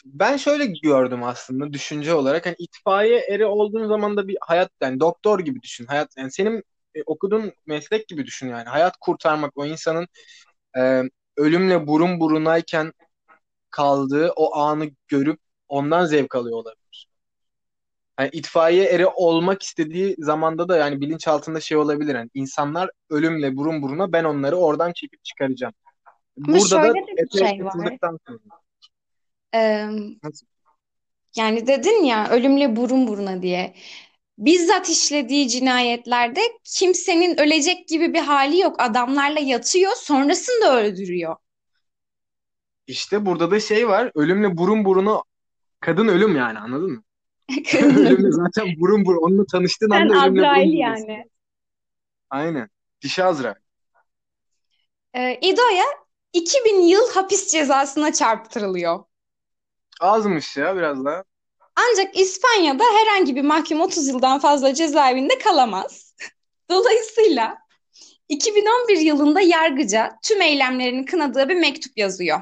Ben 0.05 0.37
şöyle 0.37 0.67
gördüm 0.67 1.23
aslında 1.23 1.73
düşünce 1.73 2.15
olarak. 2.15 2.47
Hani 2.47 2.57
itfaiye 2.59 3.19
eri 3.29 3.47
olduğun 3.47 3.89
zaman 3.89 4.17
da 4.17 4.29
bir 4.29 4.39
hayat 4.41 4.71
yani 4.81 5.01
doktor 5.01 5.41
gibi 5.41 5.63
düşün. 5.63 5.87
Hayat 5.87 6.11
yani 6.17 6.33
senin 6.33 6.65
e, 6.95 7.03
okuduğun 7.07 7.53
meslek 7.67 8.09
gibi 8.09 8.27
düşün 8.27 8.49
yani. 8.49 8.69
Hayat 8.69 8.97
kurtarmak 9.01 9.53
o 9.59 9.67
insanın 9.67 10.07
e, 10.79 11.03
ölümle 11.37 11.87
burun 11.87 12.21
burunayken 12.21 12.93
kaldığı 13.71 14.33
o 14.37 14.57
anı 14.57 14.91
görüp 15.09 15.41
ondan 15.69 16.05
zevk 16.07 16.35
alıyor 16.35 16.59
olabilir. 16.59 17.09
Yani 18.21 18.31
itfaiye 18.33 18.85
eri 18.85 19.07
olmak 19.07 19.63
istediği 19.63 20.17
zamanda 20.19 20.69
da 20.69 20.77
yani 20.77 21.01
bilinçaltında 21.01 21.61
şey 21.61 21.77
olabilir. 21.77 22.15
Yani 22.15 22.31
insanlar 22.35 22.91
ölümle 23.11 23.57
burun 23.57 23.83
buruna 23.83 24.13
ben 24.13 24.25
onları 24.25 24.57
oradan 24.57 24.93
çekip 24.93 25.25
çıkaracağım. 25.25 25.75
Ama 26.45 26.59
Burada 26.59 26.83
da 26.83 26.87
şöyle 26.87 27.07
de 27.07 27.33
bir 27.33 27.39
şey 27.39 27.65
var. 27.65 27.73
sonra. 28.27 28.61
Ee, 29.55 29.87
Nasıl? 30.23 30.47
yani 31.37 31.67
dedin 31.67 32.05
ya 32.05 32.29
ölümle 32.31 32.77
burun 32.77 33.09
buruna 33.09 33.43
diye. 33.43 33.75
Bizzat 34.39 34.89
işlediği 34.91 35.49
cinayetlerde 35.49 36.41
kimsenin 36.65 37.41
ölecek 37.41 37.89
gibi 37.89 38.15
bir 38.15 38.21
hali 38.21 38.59
yok. 38.61 38.77
Adamlarla 38.83 39.41
yatıyor, 39.41 39.93
sonrasında 39.97 40.81
öldürüyor. 40.83 41.37
İşte 42.87 43.27
burada 43.27 43.51
da 43.51 43.61
şey 43.61 43.89
var. 43.89 44.11
Ölümle 44.15 44.57
burun 44.57 44.85
buruna 44.85 45.23
kadın 45.81 46.09
ölüm 46.09 46.37
yani 46.37 46.59
anladın 46.59 46.91
mı? 46.93 47.03
Ölümle 47.73 48.11
ölüm. 48.11 48.33
zaten 48.33 48.67
burun 48.81 49.05
burun. 49.07 49.23
Onunla 49.23 49.47
tanıştığın 49.47 49.91
Sen 49.91 50.01
anda 50.01 50.15
ölümle 50.15 50.47
burun 50.47 50.47
Azrail 50.47 50.73
burunasın. 50.73 51.09
yani. 51.09 51.25
Aynen. 52.31 52.69
Dişi 53.03 53.25
Azrail. 53.25 53.55
Ee, 55.15 55.39
İdo'ya 55.43 55.85
2000 56.33 56.81
yıl 56.83 57.11
hapis 57.15 57.53
cezasına 57.53 58.13
çarptırılıyor. 58.13 59.05
Azmış 60.01 60.57
ya 60.57 60.77
biraz 60.77 61.05
daha. 61.05 61.25
Ancak 61.77 62.17
İspanya'da 62.17 62.85
herhangi 62.85 63.37
bir 63.37 63.43
mahkum 63.43 63.81
30 63.81 64.09
yıldan 64.09 64.39
fazla 64.39 64.75
cezaevinde 64.75 65.39
kalamaz. 65.39 66.15
Dolayısıyla 66.71 67.59
2011 68.29 68.97
yılında 68.97 69.41
yargıca 69.41 70.19
tüm 70.23 70.43
eylemlerini 70.43 71.05
kınadığı 71.05 71.49
bir 71.49 71.57
mektup 71.57 71.99
yazıyor. 71.99 72.41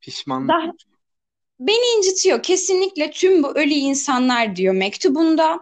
Pişmanlık. 0.00 0.48
Daha, 0.48 0.72
beni 1.60 1.98
incitiyor 1.98 2.42
kesinlikle 2.42 3.10
tüm 3.10 3.42
bu 3.42 3.50
ölü 3.50 3.74
insanlar 3.74 4.56
diyor 4.56 4.74
mektubunda. 4.74 5.60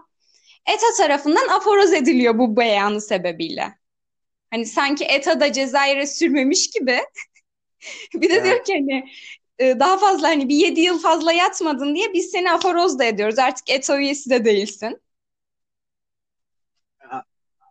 ETA 0.67 0.87
tarafından 0.97 1.49
aforoz 1.49 1.93
ediliyor 1.93 2.39
bu 2.39 2.57
beyanı 2.57 3.01
sebebiyle. 3.01 3.79
Hani 4.51 4.67
sanki 4.67 5.05
ETA 5.05 5.41
da 5.41 5.53
Cezayir'e 5.53 6.07
sürmemiş 6.07 6.71
gibi. 6.71 7.01
bir 8.15 8.31
de 8.31 8.35
Evet. 8.35 8.45
diyor 8.45 8.65
ki 8.65 8.73
hani 8.75 9.05
e, 9.59 9.81
daha 9.81 9.99
fazla 9.99 10.29
hani 10.29 10.49
bir 10.49 10.57
7 10.57 10.81
yıl 10.81 10.99
fazla 10.99 11.33
yatmadın 11.33 11.95
diye 11.95 12.13
biz 12.15 12.31
seni 12.31 12.53
aforoz 12.53 12.99
da 12.99 13.05
ediyoruz. 13.05 13.39
Artık 13.39 13.71
ETA 13.71 13.99
üyesi 13.99 14.31
de 14.31 14.45
değilsin. 14.45 14.99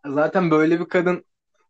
Zaten 0.05 0.51
böyle 0.51 0.79
bir 0.79 0.85
kadın 0.85 1.25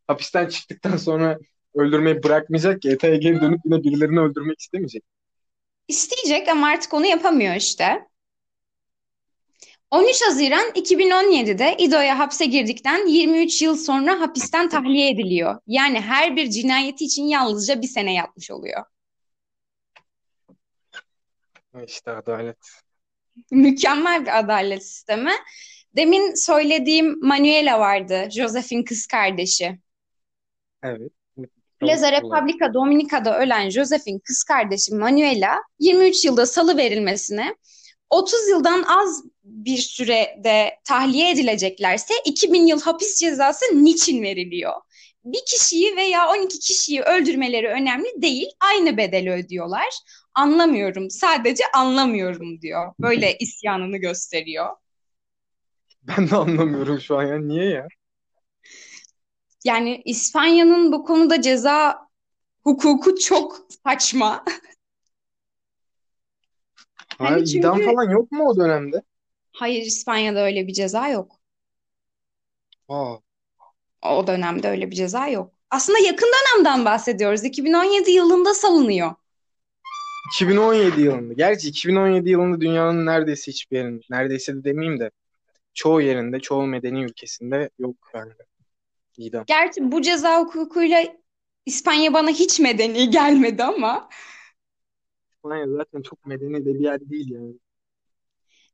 hapisten 0.07 0.47
çıktıktan 0.47 0.97
sonra 0.97 1.39
öldürmeyi 1.75 2.23
bırakmayacak 2.23 2.81
ki. 2.81 2.89
ETA'ya 2.89 3.15
geri 3.15 3.41
dönüp 3.41 3.59
yine 3.65 3.83
birilerini 3.83 4.19
öldürmek 4.19 4.59
istemeyecek. 4.59 5.03
İsteyecek 5.87 6.47
ama 6.47 6.67
artık 6.67 6.93
onu 6.93 7.05
yapamıyor 7.05 7.55
işte. 7.55 8.07
13 9.91 10.21
Haziran 10.27 10.69
2017'de 10.69 11.75
İdo'ya 11.77 12.19
hapse 12.19 12.45
girdikten 12.45 13.07
23 13.07 13.61
yıl 13.61 13.77
sonra 13.77 14.19
hapisten 14.19 14.69
tahliye 14.69 15.09
ediliyor. 15.09 15.59
Yani 15.67 16.01
her 16.01 16.35
bir 16.35 16.49
cinayeti 16.49 17.05
için 17.05 17.23
yalnızca 17.23 17.81
bir 17.81 17.87
sene 17.87 18.13
yatmış 18.13 18.51
oluyor. 18.51 18.83
İşte 21.87 22.11
adalet. 22.11 22.57
Mükemmel 23.51 24.21
bir 24.21 24.39
adalet 24.39 24.85
sistemi. 24.85 25.31
Demin 25.95 26.33
söylediğim 26.35 27.27
Manuela 27.27 27.79
vardı, 27.79 28.29
Joseph'in 28.31 28.83
kız 28.83 29.07
kardeşi. 29.07 29.79
Evet. 30.83 31.11
Plaza 31.79 32.11
Republica 32.11 32.73
Dominica'da 32.73 33.39
ölen 33.39 33.69
Joseph'in 33.69 34.19
kız 34.19 34.43
kardeşi 34.43 34.95
Manuela 34.95 35.57
23 35.79 36.25
yılda 36.25 36.45
salı 36.45 36.77
verilmesine 36.77 37.55
30 38.09 38.49
yıldan 38.49 38.83
az 38.83 39.23
bir 39.51 39.77
sürede 39.77 40.79
tahliye 40.83 41.31
edileceklerse 41.31 42.13
2000 42.25 42.65
yıl 42.65 42.81
hapis 42.81 43.19
cezası 43.19 43.65
niçin 43.83 44.23
veriliyor? 44.23 44.73
Bir 45.25 45.39
kişiyi 45.45 45.95
veya 45.95 46.29
12 46.29 46.59
kişiyi 46.59 47.01
öldürmeleri 47.01 47.67
önemli 47.67 48.21
değil, 48.21 48.47
aynı 48.59 48.97
bedeli 48.97 49.31
ödüyorlar. 49.31 49.87
Anlamıyorum, 50.33 51.09
sadece 51.09 51.63
anlamıyorum 51.73 52.61
diyor. 52.61 52.93
Böyle 52.99 53.37
isyanını 53.37 53.97
gösteriyor. 53.97 54.75
Ben 56.03 56.29
de 56.29 56.35
anlamıyorum 56.35 56.99
şu 57.01 57.17
an 57.17 57.23
ya. 57.23 57.37
Niye 57.39 57.65
ya? 57.65 57.87
Yani 59.63 60.01
İspanya'nın 60.05 60.91
bu 60.91 61.03
konuda 61.05 61.41
ceza 61.41 62.07
hukuku 62.63 63.15
çok 63.19 63.57
saçma. 63.83 64.29
Ha, 67.17 67.25
Hani 67.29 67.45
çünkü- 67.45 67.59
idam 67.59 67.81
falan 67.81 68.09
yok 68.11 68.31
mu 68.31 68.47
o 68.47 68.57
dönemde? 68.57 69.01
Hayır, 69.53 69.81
İspanya'da 69.85 70.39
öyle 70.45 70.67
bir 70.67 70.73
ceza 70.73 71.07
yok. 71.09 71.39
Aa, 72.87 73.17
O 74.01 74.27
dönemde 74.27 74.69
öyle 74.69 74.91
bir 74.91 74.95
ceza 74.95 75.27
yok. 75.27 75.53
Aslında 75.69 75.99
yakın 75.99 76.27
dönemden 76.27 76.85
bahsediyoruz. 76.85 77.43
2017 77.43 78.11
yılında 78.11 78.53
salınıyor. 78.53 79.11
2017 80.33 81.01
yılında. 81.01 81.33
Gerçi 81.33 81.67
2017 81.69 82.29
yılında 82.29 82.61
dünyanın 82.61 83.05
neredeyse 83.05 83.51
hiçbir 83.51 83.77
yerinde, 83.77 84.01
neredeyse 84.09 84.55
de 84.55 84.63
demeyeyim 84.63 84.99
de 84.99 85.11
çoğu 85.73 86.01
yerinde, 86.01 86.39
çoğu 86.39 86.67
medeni 86.67 87.03
ülkesinde 87.03 87.69
yok 87.79 87.95
yani 88.15 88.33
idam. 89.17 89.45
Gerçi 89.47 89.91
bu 89.91 90.01
ceza 90.01 90.39
hukukuyla 90.41 91.03
İspanya 91.65 92.13
bana 92.13 92.29
hiç 92.29 92.59
medeni 92.59 93.09
gelmedi 93.09 93.63
ama. 93.63 94.09
İspanya 95.33 95.67
zaten 95.67 96.01
çok 96.01 96.25
medeni 96.25 96.65
de 96.65 96.73
bir 96.73 96.79
yer 96.79 97.09
değil 97.09 97.31
yani. 97.31 97.53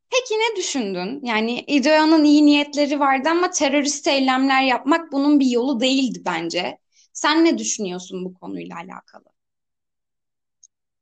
Peki 0.09 0.33
ne 0.35 0.55
düşündün? 0.57 1.19
Yani 1.25 1.59
İDO'nun 1.67 2.23
iyi 2.23 2.45
niyetleri 2.45 2.99
vardı 2.99 3.29
ama 3.29 3.49
terörist 3.51 4.07
eylemler 4.07 4.61
yapmak 4.63 5.11
bunun 5.11 5.39
bir 5.39 5.45
yolu 5.47 5.79
değildi 5.79 6.21
bence. 6.25 6.77
Sen 7.13 7.45
ne 7.45 7.57
düşünüyorsun 7.57 8.25
bu 8.25 8.33
konuyla 8.33 8.75
alakalı? 8.77 9.25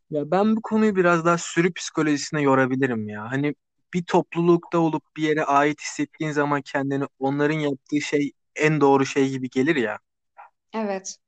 Ya 0.10 0.32
ben 0.32 0.56
bu 0.56 0.62
konuyu 0.62 0.96
biraz 0.96 1.26
daha 1.26 1.38
sürü 1.38 1.74
psikolojisine 1.74 2.42
yorabilirim 2.42 3.10
ya. 3.10 3.32
Hani 3.32 3.56
bir 3.94 4.04
toplulukta 4.06 4.78
olup 4.80 5.04
bir 5.18 5.24
yere 5.24 5.44
ait 5.44 5.82
hissettiğin 5.82 6.32
zaman 6.32 6.62
kendini 6.62 7.06
onların 7.20 7.60
yaptığı 7.60 8.02
şey 8.02 8.32
en 8.56 8.82
doğru 8.82 9.06
şey 9.06 9.30
gibi 9.30 9.50
gelir 9.50 9.76
ya. 9.76 10.00
Evet. 10.74 11.20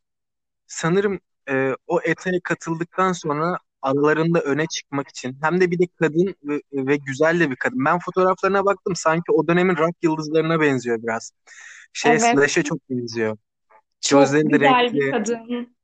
Sanırım 0.68 1.20
e, 1.50 1.76
o 1.88 2.02
ETA'ya 2.02 2.40
katıldıktan 2.44 3.12
sonra 3.12 3.58
aralarında 3.82 4.42
öne 4.42 4.68
çıkmak 4.68 5.08
için 5.08 5.38
hem 5.42 5.62
de 5.62 5.72
bir 5.72 5.80
de 5.80 5.84
kadın 6.00 6.36
ve, 6.44 6.62
ve 6.74 6.98
güzel 6.98 7.40
de 7.40 7.52
bir 7.52 7.56
kadın. 7.56 7.86
Ben 7.86 8.00
fotoğraflarına 8.00 8.66
baktım 8.66 8.96
sanki 8.96 9.32
o 9.32 9.48
dönemin 9.48 9.78
rock 9.78 9.96
yıldızlarına 10.04 10.62
benziyor 10.62 11.04
biraz. 11.04 11.32
Şey 11.94 12.12
Evet. 12.12 12.22
Slash'e 12.22 12.64
çok 12.64 12.90
benziyor. 12.90 13.38
Çok 14.02 14.22
Gözleri 14.22 14.46
de 14.46 14.58
güzel 14.58 14.84
renkli. 14.84 15.00
bir 15.00 15.12
kadın. 15.12 15.76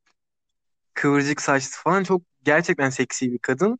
Kıvırcık 0.94 1.40
saçlı 1.40 1.70
falan 1.82 2.04
çok 2.04 2.22
gerçekten 2.42 2.90
seksi 2.90 3.32
bir 3.32 3.38
kadın. 3.38 3.78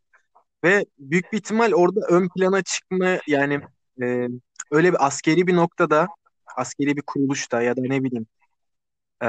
Ve 0.64 0.87
büyük 0.98 1.33
bir 1.33 1.37
ihtimal 1.38 1.72
orada 1.72 2.00
ön 2.09 2.29
plana 2.37 2.62
çıkma 2.62 3.18
yani 3.27 3.61
e, 4.03 4.29
öyle 4.70 4.92
bir 4.92 5.07
askeri 5.07 5.46
bir 5.46 5.57
noktada 5.57 6.07
askeri 6.57 6.96
bir 6.96 7.03
kuruluşta 7.07 7.62
ya 7.62 7.77
da 7.77 7.81
ne 7.81 8.05
bileyim 8.05 8.27
e, 9.22 9.29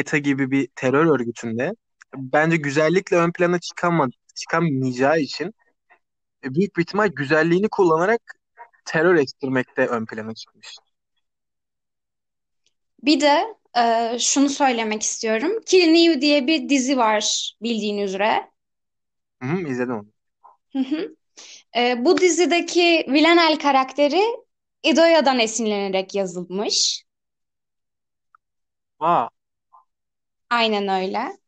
ETA 0.00 0.18
gibi 0.18 0.50
bir 0.50 0.68
terör 0.76 1.06
örgütünde 1.06 1.72
bence 2.16 2.56
güzellikle 2.56 3.16
ön 3.16 3.32
plana 3.32 3.58
çıkama, 3.58 4.08
çıkamayacağı 4.34 5.20
için 5.20 5.54
e, 6.44 6.54
büyük 6.54 6.76
bir 6.76 6.82
ihtimal 6.82 7.08
güzelliğini 7.08 7.68
kullanarak 7.68 8.20
terör 8.84 9.14
estirmekte 9.14 9.86
ön 9.86 10.06
plana 10.06 10.34
çıkmış. 10.34 10.76
Bir 13.02 13.20
de 13.20 13.56
e, 13.76 14.16
şunu 14.18 14.48
söylemek 14.48 15.02
istiyorum. 15.02 15.52
Killing 15.66 16.08
Eve 16.08 16.20
diye 16.20 16.46
bir 16.46 16.68
dizi 16.68 16.96
var 16.96 17.54
bildiğin 17.62 17.98
üzere. 17.98 18.50
Hı 19.42 19.48
hı, 19.48 19.68
izledim 19.68 19.94
onu. 19.94 20.06
Hı 20.72 20.78
hı. 20.78 21.16
E, 21.76 22.04
bu 22.04 22.18
dizideki 22.18 23.06
Villanelle 23.08 23.58
karakteri 23.58 24.22
İdoya'dan 24.82 25.38
esinlenerek 25.38 26.14
yazılmış. 26.14 27.04
Aa, 29.00 29.28
Aynen 30.50 30.88
öyle. 30.88 31.39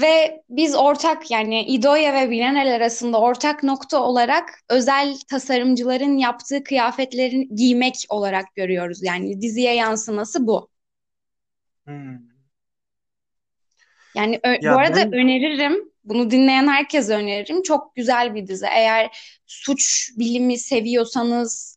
Ve 0.00 0.42
biz 0.48 0.74
ortak 0.74 1.30
yani 1.30 1.64
İdoya 1.64 2.14
ve 2.14 2.30
Villanelle 2.30 2.74
arasında 2.74 3.20
ortak 3.20 3.62
nokta 3.62 4.02
olarak 4.02 4.50
özel 4.68 5.16
tasarımcıların 5.30 6.16
yaptığı 6.18 6.64
kıyafetlerin 6.64 7.56
giymek 7.56 7.94
olarak 8.08 8.54
görüyoruz. 8.54 9.02
Yani 9.02 9.40
diziye 9.40 9.74
yansıması 9.74 10.46
bu. 10.46 10.68
hmm. 11.84 12.18
Yani 14.14 14.40
Ya 14.60 14.74
bu 14.74 14.78
arada 14.78 14.96
ben- 14.96 15.12
öneririm. 15.12 15.92
Bunu 16.04 16.30
dinleyen 16.30 16.68
herkese 16.68 17.14
öneririm. 17.14 17.62
Çok 17.62 17.96
güzel 17.96 18.34
bir 18.34 18.46
dizi. 18.46 18.66
Eğer 18.66 19.16
suç 19.46 20.10
bilimi 20.18 20.58
seviyorsanız, 20.58 21.75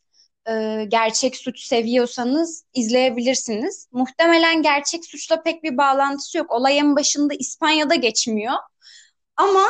e, 0.50 0.84
gerçek 0.88 1.36
suç 1.36 1.60
seviyorsanız 1.60 2.64
izleyebilirsiniz. 2.74 3.88
Muhtemelen 3.92 4.62
gerçek 4.62 5.04
suçla 5.04 5.42
pek 5.42 5.62
bir 5.62 5.76
bağlantısı 5.76 6.38
yok. 6.38 6.50
Olay 6.50 6.78
en 6.78 6.96
başında 6.96 7.34
İspanya'da 7.34 7.94
geçmiyor. 7.94 8.54
Ama 9.36 9.64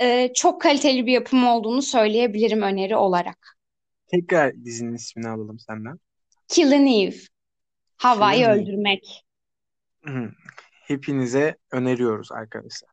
e, 0.00 0.32
çok 0.32 0.60
kaliteli 0.60 1.06
bir 1.06 1.12
yapım 1.12 1.46
olduğunu 1.46 1.82
söyleyebilirim 1.82 2.62
öneri 2.62 2.96
olarak. 2.96 3.58
Tekrar 4.06 4.64
dizinin 4.64 4.94
ismini 4.94 5.28
alalım 5.28 5.58
senden. 5.58 5.98
Killing 6.48 7.08
Eve. 7.08 7.20
Havayı 7.96 8.44
Killing 8.44 8.62
öldürmek. 8.62 9.24
Hepinize 10.86 11.56
öneriyoruz 11.72 12.32
arkadaşlar. 12.32 12.90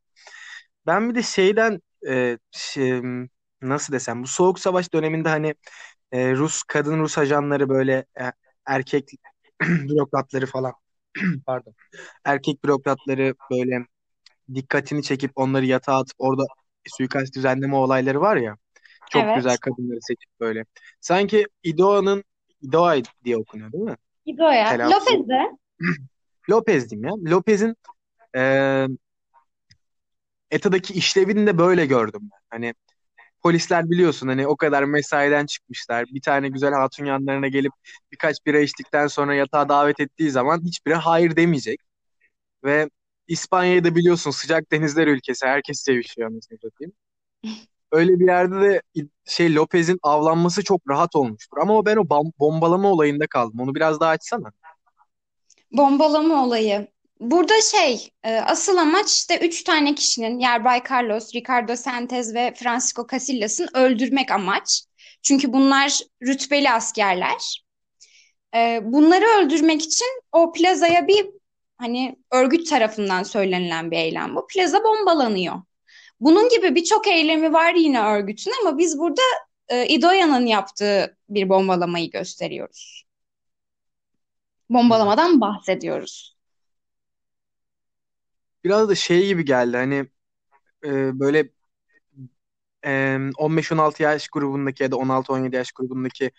Ben 0.86 1.10
bir 1.10 1.16
de 1.16 1.24
şeyden 1.24 1.82
e, 2.08 2.38
şey, 2.52 3.02
nasıl 3.62 3.94
desem 3.94 4.24
bu 4.24 4.28
Soğuk 4.28 4.60
Savaş 4.60 4.94
döneminde 4.94 5.30
hani 5.30 5.56
e, 6.14 6.36
Rus 6.36 6.64
kadın 6.64 7.00
Rus 7.00 7.18
ajanları 7.18 7.70
böyle 7.70 8.06
e, 8.22 8.24
erkek 8.66 9.10
bürokratları 9.62 10.46
falan 10.46 10.74
pardon 11.46 11.74
erkek 12.26 12.64
bürokratları 12.64 13.36
böyle 13.52 13.86
dikkatini 14.54 15.04
çekip 15.04 15.32
onları 15.36 15.66
yatağa 15.66 16.00
atıp 16.00 16.16
orada 16.18 16.44
suikast 16.88 17.36
düzenleme 17.36 17.76
olayları 17.76 18.22
var 18.22 18.38
ya 18.38 18.58
çok 19.10 19.24
Evet. 19.24 19.36
güzel 19.36 19.58
kadınları 19.58 20.00
seçip 20.02 20.40
böyle. 20.40 20.66
Sanki 21.02 21.48
İdoa'nın 21.64 22.24
İdoa 22.62 22.96
diye 23.24 23.38
okunuyor 23.38 23.72
değil 23.72 23.84
mi? 23.84 23.96
İdoya. 24.26 24.70
Telaffuz- 24.70 24.92
Lopez 24.92 25.30
de. 25.30 25.58
Lopez 26.50 26.90
diyeyim 26.92 27.08
ya. 27.08 27.32
Lopez'in 27.32 27.76
e, 28.36 28.42
ETA'daki 30.52 30.94
işlevini 30.94 31.48
de 31.48 31.58
böyle 31.58 31.86
gördüm 31.86 32.22
ben. 32.24 32.40
Hani 32.50 32.74
polisler 33.44 33.90
biliyorsun 33.90 34.28
hani 34.28 34.48
o 34.48 34.56
kadar 34.58 34.84
mesaiden 34.84 35.46
çıkmışlar. 35.46 36.06
Bir 36.06 36.22
tane 36.22 36.50
güzel 36.50 36.74
hatun 36.74 37.06
yanlarına 37.06 37.48
gelip 37.48 37.72
birkaç 38.12 38.46
bira 38.46 38.60
içtikten 38.60 39.08
sonra 39.08 39.36
yatağa 39.36 39.70
davet 39.70 40.00
ettiği 40.00 40.32
zaman 40.32 40.62
hiçbiri 40.66 40.96
hayır 40.96 41.36
demeyecek. 41.36 41.80
Ve 42.64 42.90
İspanya'yı 43.28 43.84
da 43.84 43.96
biliyorsun 43.96 44.32
sıcak 44.32 44.72
denizler 44.72 45.08
ülkesi. 45.08 45.46
Herkes 45.46 45.80
sevişiyor 45.84 46.32
anasını 46.32 46.58
satayım. 46.64 46.94
Öyle 47.92 48.20
bir 48.20 48.26
yerde 48.28 48.62
de 48.62 48.82
şey 49.26 49.56
Lopez'in 49.56 50.00
avlanması 50.04 50.64
çok 50.64 50.82
rahat 50.90 51.16
olmuştur. 51.16 51.58
Ama 51.62 51.86
ben 51.86 51.98
o 51.98 52.02
bom- 52.02 52.34
bombalama 52.40 52.92
olayında 52.92 53.28
kaldım. 53.28 53.60
Onu 53.60 53.76
biraz 53.76 54.00
daha 54.00 54.10
açsana. 54.10 54.52
Bombalama 55.72 56.46
olayı. 56.46 56.93
Burada 57.24 57.62
şey, 57.62 58.10
e, 58.24 58.36
asıl 58.36 58.78
amaç 58.78 59.12
işte 59.12 59.40
üç 59.40 59.64
tane 59.64 59.96
kişinin, 59.96 60.40
Yerbay 60.40 60.82
Carlos, 60.92 61.36
Ricardo 61.36 61.76
Sanchez 61.76 62.36
ve 62.36 62.54
Francisco 62.56 63.08
Casillas'ın 63.12 63.68
öldürmek 63.74 64.32
amaç. 64.32 64.84
Çünkü 65.22 65.54
bunlar 65.54 66.00
rütbeli 66.22 66.72
askerler. 66.72 67.64
E, 68.56 68.80
bunları 68.84 69.26
öldürmek 69.26 69.82
için 69.82 70.08
o 70.32 70.52
plazaya 70.52 71.08
bir 71.08 71.26
hani 71.78 72.16
örgüt 72.32 72.70
tarafından 72.70 73.24
söylenilen 73.24 73.92
bir 73.92 73.98
eylem 73.98 74.36
bu. 74.36 74.48
Plaza 74.48 74.84
bombalanıyor. 74.84 75.62
Bunun 76.20 76.50
gibi 76.50 76.76
birçok 76.76 77.08
eylemi 77.08 77.54
var 77.54 77.74
yine 77.74 78.02
örgütün 78.02 78.54
ama 78.62 78.78
biz 78.78 79.00
burada 79.00 79.22
e, 79.68 79.88
İdoya'nın 79.88 80.46
yaptığı 80.46 81.18
bir 81.30 81.50
bombalamayı 81.50 82.12
gösteriyoruz. 82.12 83.06
Bombalamadan 84.70 85.42
bahsediyoruz. 85.42 86.34
Biraz 88.64 88.90
da 88.90 88.96
şey 88.96 89.28
gibi 89.28 89.46
geldi 89.46 89.78
hani 89.78 89.96
e, 90.86 91.20
böyle 91.20 91.50
e, 92.86 93.20
15-16 93.38 94.04
yaş 94.04 94.28
grubundaki 94.28 94.84
ya 94.84 94.92
da 94.92 94.96
16-17 94.98 95.56
yaş 95.56 95.72
grubundaki 95.72 96.32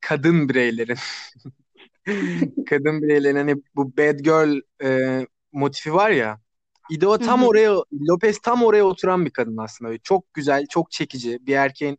kadın 0.00 0.48
bireylerin 0.48 0.98
kadın 2.70 3.02
bireylerin 3.02 3.36
hani 3.36 3.56
bu 3.76 3.96
bad 3.96 4.18
girl 4.18 4.60
e, 4.84 5.20
motifi 5.52 5.94
var 5.94 6.10
ya 6.10 6.40
İdo 6.90 7.18
tam 7.18 7.44
oraya 7.44 7.72
Lopez 8.10 8.38
tam 8.38 8.62
oraya 8.62 8.84
oturan 8.84 9.26
bir 9.26 9.30
kadın 9.30 9.56
aslında. 9.56 9.88
Böyle 9.90 10.00
çok 10.02 10.34
güzel, 10.34 10.66
çok 10.66 10.90
çekici 10.90 11.38
bir 11.46 11.54
erkeğin 11.56 11.98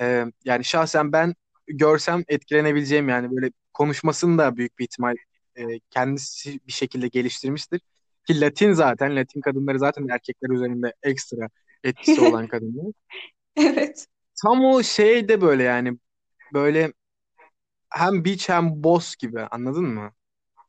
e, 0.00 0.26
yani 0.44 0.64
şahsen 0.64 1.12
ben 1.12 1.34
görsem 1.68 2.24
etkilenebileceğim 2.28 3.08
yani 3.08 3.36
böyle 3.36 3.52
konuşmasını 3.74 4.38
da 4.38 4.56
büyük 4.56 4.78
bir 4.78 4.84
ihtimal 4.84 5.16
e, 5.56 5.80
kendisi 5.90 6.60
bir 6.68 6.72
şekilde 6.72 7.08
geliştirmiştir. 7.08 7.80
Ki 8.28 8.40
Latin 8.40 8.72
zaten 8.72 9.16
Latin 9.16 9.40
kadınları 9.40 9.78
zaten 9.78 10.08
erkekler 10.08 10.50
üzerinde 10.50 10.94
ekstra 11.02 11.48
etkisi 11.84 12.20
olan 12.20 12.46
kadınlar. 12.48 12.92
Evet. 13.56 14.06
Tam 14.42 14.64
o 14.64 14.82
şey 14.82 15.28
de 15.28 15.40
böyle 15.40 15.62
yani 15.62 15.98
böyle 16.54 16.92
hem 17.90 18.24
beach 18.24 18.48
hem 18.48 18.84
boss 18.84 19.16
gibi 19.16 19.40
anladın 19.40 19.84
mı? 19.84 20.12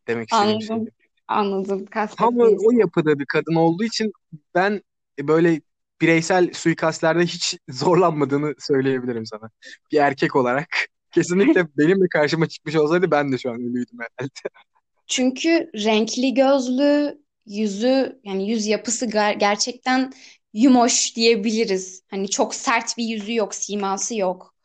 Demek 0.07 0.31
istediğim 0.31 0.61
şey. 0.61 0.75
Anladım. 0.75 0.93
Anladım. 1.27 1.85
Tam 2.17 2.39
o, 2.39 2.43
o 2.43 2.71
yapıda 2.71 3.19
bir 3.19 3.25
kadın 3.25 3.55
olduğu 3.55 3.83
için 3.83 4.11
ben 4.55 4.81
böyle 5.19 5.61
bireysel 6.01 6.53
suikastlerde 6.53 7.23
hiç 7.23 7.57
zorlanmadığını 7.69 8.55
söyleyebilirim 8.59 9.25
sana. 9.25 9.49
Bir 9.91 9.97
erkek 9.97 10.35
olarak. 10.35 10.67
Kesinlikle 11.11 11.67
benim 11.77 12.01
de 12.01 12.07
karşıma 12.11 12.47
çıkmış 12.47 12.75
olsaydı 12.75 13.11
ben 13.11 13.31
de 13.31 13.37
şu 13.37 13.49
an 13.49 13.55
ölüydüm 13.55 13.99
herhalde. 13.99 14.31
Çünkü 15.07 15.69
renkli 15.75 16.33
gözlü, 16.33 17.19
yüzü 17.49 18.19
yani 18.23 18.49
yüz 18.49 18.67
yapısı 18.67 19.05
ger- 19.05 19.37
gerçekten 19.37 20.13
yumoş 20.53 21.15
diyebiliriz. 21.15 22.03
Hani 22.09 22.29
çok 22.29 22.55
sert 22.55 22.97
bir 22.97 23.03
yüzü 23.03 23.33
yok, 23.33 23.55
siması 23.55 24.15
yok. 24.15 24.55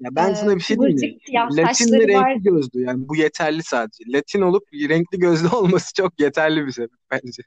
Ya 0.00 0.10
Ee, 0.12 0.16
ben 0.16 0.34
sana 0.34 0.56
bir 0.56 0.60
şey 0.60 0.78
diyeyim 0.78 0.98
mi? 1.00 1.18
Latin 1.32 1.64
ve 1.64 1.64
saçları 1.66 2.12
var. 2.12 2.30
renkli 2.30 2.42
gözlü 2.42 2.82
yani 2.82 3.08
bu 3.08 3.16
yeterli 3.16 3.62
sadece. 3.62 4.04
Latin 4.06 4.40
olup 4.40 4.62
renkli 4.72 5.18
gözlü 5.18 5.48
olması 5.56 5.94
çok 5.94 6.20
yeterli 6.20 6.66
bir 6.66 6.72
sebep 6.72 6.90
bence. 7.10 7.42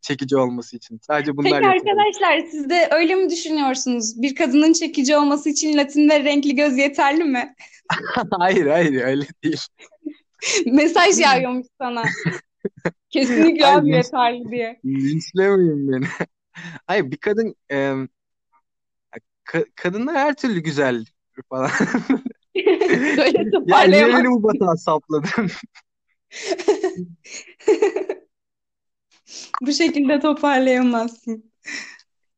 Çekici 0.00 0.36
olması 0.36 0.76
için. 0.76 0.98
Sadece 1.02 1.36
bunlar 1.36 1.62
Peki 1.62 1.64
yeterli. 1.64 1.90
arkadaşlar 1.90 2.50
siz 2.50 2.70
de 2.70 2.88
öyle 2.90 3.14
mi 3.14 3.30
düşünüyorsunuz? 3.30 4.22
Bir 4.22 4.34
kadının 4.34 4.72
çekici 4.72 5.16
olması 5.16 5.48
için 5.50 5.76
Latin 5.76 6.08
ve 6.08 6.24
renkli 6.24 6.54
göz 6.54 6.78
yeterli 6.78 7.24
mi? 7.24 7.54
Hayır 8.30 8.66
hayır 8.66 9.02
öyle 9.02 9.26
değil. 9.44 9.60
Mesaj 10.66 11.18
yağıyormuş 11.20 11.66
sana. 11.80 12.02
Kesinlikle 13.10 13.64
Hayır 13.64 13.78
abi 13.78 13.86
linç, 13.86 13.94
yeterli 13.96 14.50
diye. 14.50 14.80
linçlemeyin 14.84 15.92
beni. 15.92 16.06
Hayır 16.86 17.10
bir 17.10 17.16
kadın 17.16 17.54
e, 17.70 17.76
ka- 19.44 19.70
kadınlar 19.76 20.16
her 20.16 20.34
türlü 20.34 20.60
güzel 20.60 21.04
falan. 21.48 21.70
Böyle 22.56 23.50
Ya 23.66 23.82
niye 23.82 24.08
beni 24.08 24.30
bu 24.30 24.42
batağa 24.42 24.76
sapladın? 24.76 25.50
Bu 29.62 29.72
şekilde 29.72 30.20
toparlayamazsın. 30.20 31.52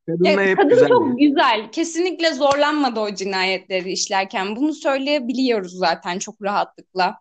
Kadınlar 0.05 0.31
Ya, 0.31 0.47
hep 0.47 0.57
kadın 0.57 0.69
güzel. 0.69 0.87
çok 0.87 1.19
güzel. 1.19 1.71
Kesinlikle 1.71 2.33
zorlanmadı 2.33 2.99
o 2.99 3.15
cinayetleri 3.15 3.91
işlerken. 3.91 4.55
Bunu 4.55 4.73
söyleyebiliyoruz 4.73 5.71
zaten 5.77 6.19
çok 6.19 6.41
rahatlıkla. 6.41 7.19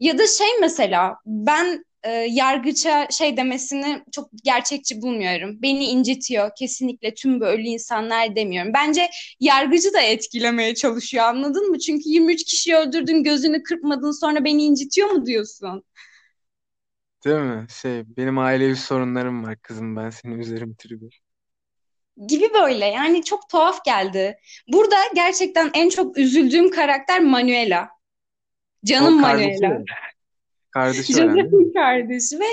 Ya 0.00 0.18
da 0.18 0.26
şey 0.26 0.48
mesela 0.60 1.16
ben 1.26 1.84
e, 2.04 2.10
yargıça 2.10 3.08
şey 3.10 3.36
demesini 3.36 4.02
çok 4.12 4.30
gerçekçi 4.44 5.02
bulmuyorum. 5.02 5.62
Beni 5.62 5.84
incitiyor. 5.84 6.50
Kesinlikle 6.58 7.14
tüm 7.14 7.40
ölü 7.40 7.62
insanlar 7.62 8.36
demiyorum. 8.36 8.72
Bence 8.74 9.10
yargıcı 9.40 9.92
da 9.92 10.00
etkilemeye 10.00 10.74
çalışıyor 10.74 11.24
anladın 11.24 11.70
mı? 11.70 11.78
Çünkü 11.78 12.02
23 12.08 12.44
kişi 12.44 12.76
öldürdün 12.76 13.22
gözünü 13.22 13.62
kırpmadın 13.62 14.10
sonra 14.10 14.44
beni 14.44 14.64
incitiyor 14.64 15.10
mu 15.10 15.26
diyorsun? 15.26 15.84
Değil 17.24 17.36
mi? 17.38 17.66
Şey, 17.82 18.02
benim 18.16 18.38
ailevi 18.38 18.76
sorunlarım 18.76 19.44
var 19.44 19.56
kızım 19.62 19.96
ben 19.96 20.10
seni 20.10 20.34
üzerim 20.40 20.74
tribü. 20.74 21.08
gibi 22.28 22.54
böyle 22.54 22.86
yani 22.86 23.24
çok 23.24 23.48
tuhaf 23.48 23.84
geldi. 23.84 24.38
Burada 24.72 24.96
gerçekten 25.14 25.70
en 25.74 25.88
çok 25.88 26.18
üzüldüğüm 26.18 26.70
karakter 26.70 27.20
Manuela. 27.20 27.88
Canım 28.84 29.20
Manuela. 29.20 29.82
Kardeşi 30.72 31.20
yani? 31.20 31.52
Joseph'in 31.52 31.72
kardeşi 31.72 32.40
ve 32.40 32.44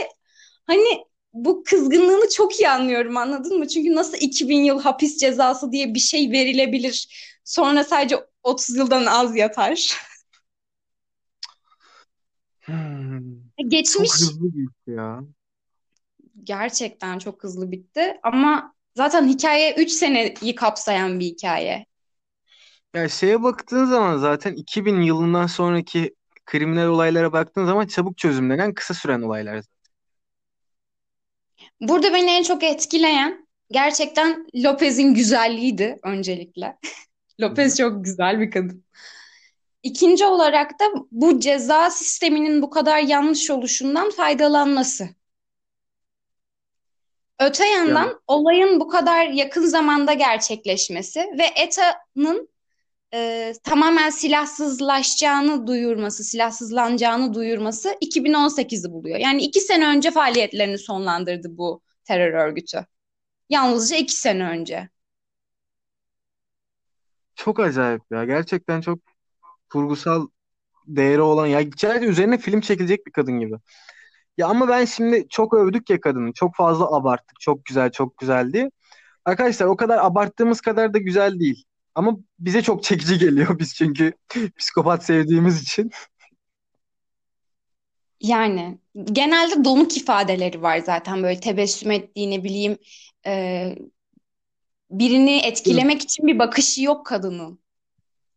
hani 0.67 1.05
bu 1.34 1.63
kızgınlığını 1.63 2.29
çok 2.29 2.60
iyi 2.60 2.69
anlıyorum 2.69 3.17
anladın 3.17 3.60
mı? 3.60 3.67
Çünkü 3.67 3.95
nasıl 3.95 4.17
2000 4.21 4.63
yıl 4.63 4.82
hapis 4.82 5.17
cezası 5.17 5.71
diye 5.71 5.93
bir 5.93 5.99
şey 5.99 6.32
verilebilir. 6.32 7.08
Sonra 7.43 7.84
sadece 7.84 8.17
30 8.43 8.77
yıldan 8.77 9.05
az 9.05 9.36
yatar. 9.36 9.89
Hmm, 12.65 13.41
çok 13.58 13.67
Geçmiş 13.69 14.12
hızlı 14.15 14.47
gitti 14.51 14.91
ya. 14.91 15.23
gerçekten 16.43 17.19
çok 17.19 17.43
hızlı 17.43 17.71
bitti 17.71 18.19
ama 18.23 18.73
zaten 18.95 19.27
hikaye 19.27 19.75
3 19.75 19.91
seneyi 19.91 20.55
kapsayan 20.55 21.19
bir 21.19 21.25
hikaye. 21.25 21.86
Ya 22.93 23.10
şeye 23.10 23.43
baktığın 23.43 23.86
zaman 23.86 24.17
zaten 24.17 24.53
2000 24.53 25.01
yılından 25.01 25.47
sonraki 25.47 26.15
kriminal 26.49 26.88
olaylara 26.88 27.33
baktığın 27.33 27.65
zaman 27.65 27.88
çabuk 27.88 28.17
çözümlenen 28.17 28.73
kısa 28.73 28.93
süren 28.93 29.21
olaylar. 29.21 29.65
Burada 31.81 32.13
beni 32.13 32.31
en 32.31 32.43
çok 32.43 32.63
etkileyen 32.63 33.47
gerçekten 33.71 34.47
Lopez'in 34.55 35.13
güzelliğiydi 35.13 35.99
öncelikle. 36.03 36.77
Lopez 37.41 37.77
çok 37.77 38.05
güzel 38.05 38.39
bir 38.39 38.51
kadın. 38.51 38.85
İkinci 39.83 40.25
olarak 40.25 40.79
da 40.79 40.85
bu 41.12 41.39
ceza 41.39 41.89
sisteminin 41.89 42.62
bu 42.62 42.69
kadar 42.69 42.99
yanlış 42.99 43.49
oluşundan 43.51 44.09
faydalanması. 44.09 45.09
Öte 47.39 47.65
Ya 47.65 47.71
yandan 47.71 48.21
olayın 48.27 48.79
bu 48.79 48.88
kadar 48.88 49.27
yakın 49.27 49.65
zamanda 49.65 50.13
gerçekleşmesi 50.13 51.19
ve 51.19 51.45
ETA'nın 51.55 52.49
e, 53.13 53.54
tamamen 53.63 54.10
silahsızlaşacağını 54.10 55.67
duyurması, 55.67 56.24
silahsızlanacağını 56.24 57.34
duyurması 57.34 57.98
2018'i 58.02 58.91
buluyor. 58.91 59.17
Yani 59.19 59.41
iki 59.43 59.62
sene 59.62 59.88
önce 59.88 60.12
faaliyetlerini 60.12 60.78
sonlandırdı 60.78 61.58
bu 61.58 61.82
terör 62.04 62.34
örgütü. 62.34 62.86
Yalnızca 63.50 63.98
iki 63.98 64.13
sene 64.15 64.43
önce. 64.43 64.89
çok 67.36 67.60
acayip 67.60 68.02
ya. 68.12 68.26
Gerçekten 68.26 68.82
çok 68.82 69.00
kurgusal 69.69 70.28
değeri 70.88 71.22
olan 71.22 71.48
ya 71.48 71.62
gerçekten 71.62 72.04
üzerine 72.04 72.38
film 72.38 72.62
çekilecek 72.62 73.08
bir 73.08 73.12
kadın 73.12 73.39
gibi. 73.39 73.56
Ya 74.38 74.48
ama 74.48 74.67
ben 74.69 74.86
şimdi 74.86 75.28
çok 75.30 75.54
övdük 75.54 75.89
ya 75.89 76.02
kadını. 76.02 76.34
Çok 76.34 76.56
fazla 76.56 76.95
abarttık. 76.98 77.39
Çok 77.41 77.65
güzel, 77.65 77.91
çok 77.91 78.17
güzel 78.17 78.54
diye. 78.54 78.72
Arkadaşlar 79.26 79.67
o 79.67 79.78
kadar 79.78 80.00
abarttığımız 80.06 80.62
kadar 80.62 80.93
da 80.93 80.98
güzel 81.00 81.39
değil. 81.39 81.65
Ama 81.95 82.17
bize 82.39 82.62
çok 82.62 82.84
çekici 82.84 83.17
geliyor 83.17 83.60
biz 83.60 83.75
çünkü 83.75 84.13
psikopat 84.58 85.06
sevdiğimiz 85.06 85.62
için. 85.62 85.91
Yani 88.21 88.78
genelde 89.04 89.65
donuk 89.65 89.97
ifadeleri 89.97 90.62
var 90.62 90.78
zaten 90.78 91.23
böyle 91.23 91.39
tebessüm 91.39 91.91
ettiği 91.91 92.32
ne 92.32 92.43
bileyim 92.43 92.78
e, 93.25 93.75
birini 94.91 95.38
etkilemek 95.38 96.02
için 96.02 96.28
bir 96.28 96.39
bakışı 96.39 96.84
yok 96.84 97.06
kadının. 97.06 97.60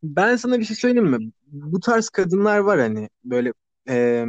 Ben 0.03 0.37
sana 0.37 0.59
bir 0.59 0.65
şey 0.65 0.77
söyleyeyim 0.77 1.11
mi? 1.11 1.33
Bu 1.47 1.81
tarz 1.81 2.09
kadınlar 2.09 2.59
var 2.59 2.81
hani 2.81 3.09
böyle 3.25 3.53
e, 3.89 4.27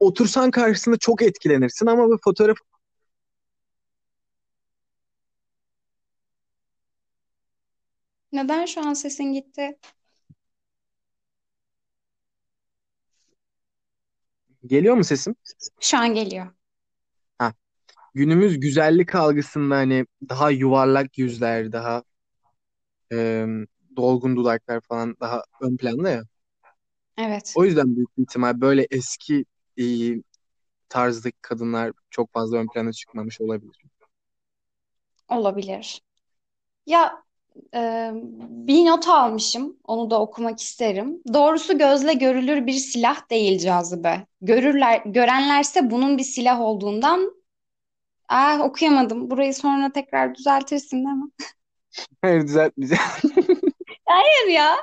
otursan 0.00 0.50
karşısında 0.50 0.96
çok 0.96 1.22
etkilenirsin 1.22 1.86
ama 1.86 2.08
bu 2.08 2.18
fotoğraf 2.24 2.56
Neden 8.32 8.66
şu 8.66 8.80
an 8.80 8.94
sesin 8.94 9.32
gitti? 9.32 9.78
geliyor 14.66 14.94
mu 14.94 15.04
sesim? 15.04 15.34
Şu 15.80 15.98
an 15.98 16.14
geliyor. 16.14 16.46
Ha, 17.38 17.54
günümüz 18.14 18.60
güzellik 18.60 19.14
algısında 19.14 19.76
hani 19.76 20.06
daha 20.28 20.50
yuvarlak 20.50 21.18
yüzler, 21.18 21.72
daha 21.72 22.02
e, 23.12 23.46
dolgun 23.96 24.36
dudaklar 24.36 24.80
falan 24.80 25.16
daha 25.20 25.42
ön 25.60 25.76
planda 25.76 26.10
ya. 26.10 26.22
Evet, 27.18 27.54
O 27.56 27.64
yüzden 27.64 27.96
büyük 27.96 28.18
bir 28.18 28.22
ihtimal 28.22 28.60
böyle 28.60 28.86
eski 28.90 29.44
e, 29.80 29.84
tarzdaki 30.88 31.38
kadınlar 31.42 31.92
çok 32.10 32.32
fazla 32.32 32.56
ön 32.58 32.68
plana 32.74 32.92
çıkmamış 32.92 33.40
olabilir. 33.40 33.76
olabilir. 35.28 36.02
Ya 36.86 37.24
e, 37.74 38.10
bir 38.48 38.84
not 38.84 39.08
almışım, 39.08 39.76
onu 39.84 40.10
da 40.10 40.20
okumak 40.20 40.60
isterim. 40.60 41.22
Doğrusu 41.34 41.78
gözle 41.78 42.12
görülür 42.12 42.66
bir 42.66 42.72
silah 42.72 43.30
değil 43.30 43.58
cazibe. 43.58 44.26
Görürler, 44.42 45.02
görenlerse 45.06 45.90
bunun 45.90 46.18
bir 46.18 46.22
silah 46.22 46.60
olduğundan, 46.60 47.34
ah 48.28 48.60
okuyamadım. 48.60 49.30
Burayı 49.30 49.54
sonra 49.54 49.92
tekrar 49.92 50.34
düzeltirsin 50.34 50.96
değil 50.96 51.16
mi? 51.16 51.30
Hayır 52.22 52.42
düzeltmeyeceğim. 52.42 53.04
Hayır 54.06 54.54
ya. 54.54 54.76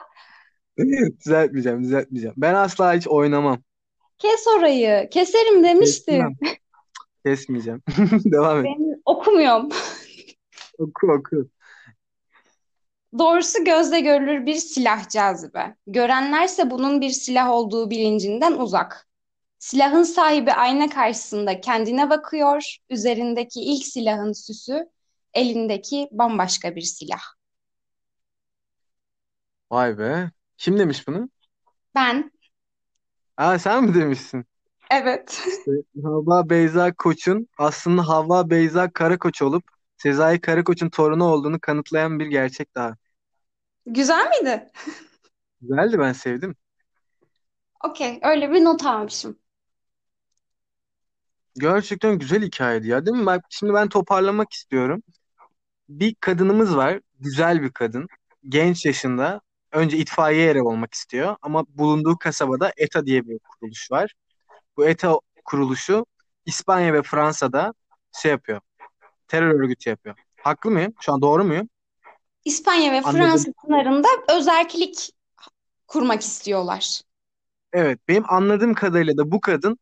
Düzeltmeyeceğim, 1.26 1.84
düzeltmeyeceğim. 1.84 2.36
Ben 2.38 2.54
asla 2.54 2.94
hiç 2.94 3.08
oynamam. 3.08 3.58
Kes 4.18 4.48
orayı. 4.58 5.10
Keserim 5.12 5.64
demiştim. 5.64 6.36
Kesmem. 6.40 6.58
Kesmeyeceğim. 7.26 7.82
Devam 8.26 8.60
et. 8.60 8.66
Ben 8.66 9.02
okumuyorum. 9.06 9.70
Oku 10.78 11.08
oku. 11.12 11.50
Doğrusu 13.20 13.64
gözle 13.64 14.00
görülür 14.00 14.46
bir 14.46 14.56
silah 14.56 15.10
cazibe. 15.10 15.76
Görenlerse 15.88 16.72
bunun 16.72 17.02
bir 17.02 17.10
silah 17.10 17.50
olduğu 17.50 17.90
bilincinden 17.90 18.52
uzak. 18.54 19.08
Silahın 19.60 20.04
sahibi 20.04 20.54
ayna 20.54 20.90
karşısında 20.90 21.62
kendine 21.62 22.10
bakıyor. 22.10 22.78
Üzerindeki 22.90 23.62
ilk 23.62 23.86
silahın 23.88 24.34
süsü, 24.34 24.90
elindeki 25.34 26.08
bambaşka 26.12 26.76
bir 26.76 26.82
silah. 26.82 27.22
Vay 29.72 29.98
be. 29.98 30.32
Kim 30.58 30.80
demiş 30.80 31.08
bunu? 31.08 31.30
Ben, 31.96 32.32
Aa 33.38 33.60
sen 33.60 33.84
mi 33.84 33.94
demişsin? 33.94 34.46
evet. 34.92 35.42
Havva 36.04 36.50
Beyza 36.50 36.94
Koç'un 36.94 37.48
aslında 37.58 38.08
Havva 38.08 38.50
Beyza 38.50 38.90
Karakoç 38.92 39.42
olup 39.42 39.64
Sezai 39.98 40.42
Karakoç'un 40.42 40.90
torunu 40.90 41.24
olduğunu 41.24 41.60
kanıtlayan 41.60 42.20
bir 42.20 42.26
gerçek 42.26 42.76
daha. 42.76 42.98
Güzel 43.86 44.30
miydi? 44.30 44.72
Güzeldi 45.62 46.00
ben 46.00 46.14
sevdim. 46.14 46.56
Okey, 47.84 48.20
öyle 48.24 48.52
bir 48.52 48.64
not 48.64 48.86
almışım. 48.86 49.40
Gerçekten 51.60 52.20
güzel 52.20 52.44
hikayeydi 52.44 52.88
ya 52.88 53.06
değil 53.06 53.18
mi? 53.18 53.26
Bak 53.26 53.46
şimdi 53.50 53.74
ben 53.74 53.90
toparlamak 53.90 54.54
istiyorum. 54.54 55.04
Bir 55.90 56.16
kadınımız 56.20 56.78
var. 56.78 57.00
Güzel 57.20 57.62
bir 57.62 57.72
kadın. 57.72 58.08
Genç 58.50 58.86
yaşında. 58.86 59.42
Önce 59.72 59.98
itfaiye 59.98 60.50
eri 60.52 60.62
olmak 60.62 60.94
istiyor. 60.94 61.36
Ama 61.42 61.66
bulunduğu 61.70 62.18
kasabada 62.18 62.72
ETA 62.78 63.06
diye 63.06 63.28
bir 63.28 63.40
kuruluş 63.40 63.92
var. 63.92 64.14
Bu 64.78 64.86
ETA 64.86 65.20
kuruluşu 65.46 66.06
İspanya 66.46 66.94
ve 66.94 67.04
Fransa'da 67.04 67.74
şey 68.22 68.32
yapıyor. 68.32 68.62
Terör 69.28 69.60
örgütü 69.60 69.90
yapıyor. 69.90 70.16
Haklı 70.42 70.72
mıyım? 70.72 70.94
Şu 71.00 71.14
an 71.14 71.22
doğru 71.22 71.44
muyum? 71.44 71.70
İspanya 72.46 72.92
ve 72.92 73.02
Anladım. 73.02 73.20
Fransa 73.20 73.52
sınırında 73.66 74.08
özerkilik 74.30 75.12
kurmak 75.88 76.22
istiyorlar. 76.22 77.02
Evet, 77.74 78.00
benim 78.08 78.24
anladığım 78.28 78.74
kadarıyla 78.74 79.18
da 79.18 79.32
bu 79.32 79.42
kadın 79.42 79.78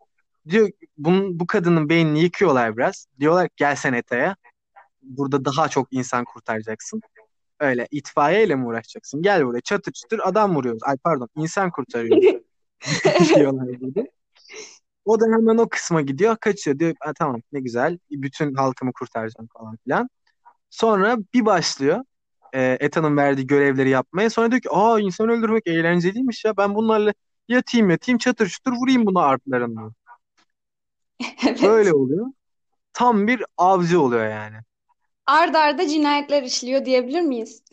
diyor 0.50 0.70
bunun, 0.98 1.40
bu 1.40 1.48
kadının 1.48 1.90
beynini 1.90 2.20
yıkıyorlar 2.20 2.78
biraz. 2.78 3.08
Diyorlar 3.20 3.48
ki, 3.48 3.54
gel 3.58 3.76
sen 3.76 3.94
ETA'ya. 3.94 4.36
Burada 5.02 5.46
daha 5.46 5.70
çok 5.70 5.88
insan 5.92 6.26
kurtaracaksın. 6.26 7.02
Öyle 7.60 7.88
itfaiyeyle 7.92 8.56
mi 8.56 8.66
uğraşacaksın? 8.66 9.22
Gel 9.22 9.46
buraya 9.46 9.62
çatır 9.62 9.92
çatır 9.92 10.20
adam 10.24 10.56
vuruyoruz. 10.56 10.84
Ay 10.84 10.98
pardon 10.98 11.30
insan 11.36 11.72
kurtarıyoruz 11.72 12.24
diyorlar 13.36 13.82
burada. 13.82 14.08
O 15.06 15.20
da 15.20 15.26
hemen 15.26 15.58
o 15.58 15.70
kısma 15.70 16.02
gidiyor, 16.02 16.38
kaçıyor. 16.38 16.80
Diyor 16.80 16.94
"Ha, 17.00 17.14
tamam 17.20 17.42
ne 17.52 17.60
güzel 17.60 17.98
bütün 18.12 18.54
halkımı 18.56 18.94
kurtaracağım 18.94 19.48
falan 19.58 19.78
filan. 19.84 20.10
Sonra 20.70 21.18
bir 21.34 21.46
başlıyor 21.46 22.04
e, 22.54 22.78
ETA'nın 22.80 23.18
verdiği 23.18 23.48
görevleri 23.48 23.90
yapmaya. 23.90 24.30
Sonra 24.30 24.52
diyor 24.52 24.62
ki 24.62 24.70
aa 24.72 25.00
insan 25.00 25.30
öldürmek 25.30 25.68
eğlenceliymiş 25.68 26.46
ya 26.46 26.58
ben 26.58 26.76
bunlarla 26.76 27.14
yatayım 27.48 27.90
yatayım 27.90 28.18
çatır 28.18 28.50
çatır 28.50 28.72
vurayım 28.72 29.06
bunu 29.06 29.20
artlarını. 29.20 29.92
Evet. 31.48 31.64
Böyle 31.64 31.94
oluyor. 31.94 32.26
Tam 32.94 33.28
bir 33.28 33.44
avcı 33.58 34.02
oluyor 34.02 34.30
yani. 34.30 34.56
Ard 35.26 35.56
arda 35.56 35.88
cinayetler 35.88 36.44
işliyor 36.44 36.86
diyebilir 36.86 37.22
miyiz? 37.22 37.64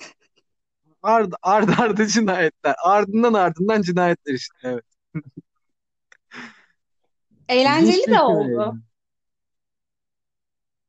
Ard, 1.03 1.33
ard 1.43 1.69
arda 1.79 2.07
cinayetler. 2.07 2.75
Ardından 2.85 3.35
ardından 3.35 3.83
cinayetler 3.83 4.35
işte. 4.35 4.55
Evet. 4.63 4.85
Eğlenceli 7.53 8.11
de 8.11 8.21
oldu. 8.23 8.75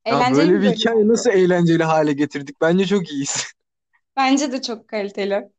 Ya 0.09 0.15
Eğlenceli 0.15 0.31
böyle 0.31 0.53
bir 0.53 0.61
bir 0.61 0.65
bölüm 0.65 0.73
hikaye 0.79 0.95
oldu. 1.03 1.07
nasıl 1.07 1.29
eğlenceli 1.29 1.83
hale 1.83 2.13
getirdik? 2.13 2.61
Bence 2.61 2.85
çok 2.85 3.11
iyiyiz. 3.11 3.45
Bence 4.15 4.51
de 4.51 4.61
çok 4.61 4.87
kaliteli. 4.87 5.49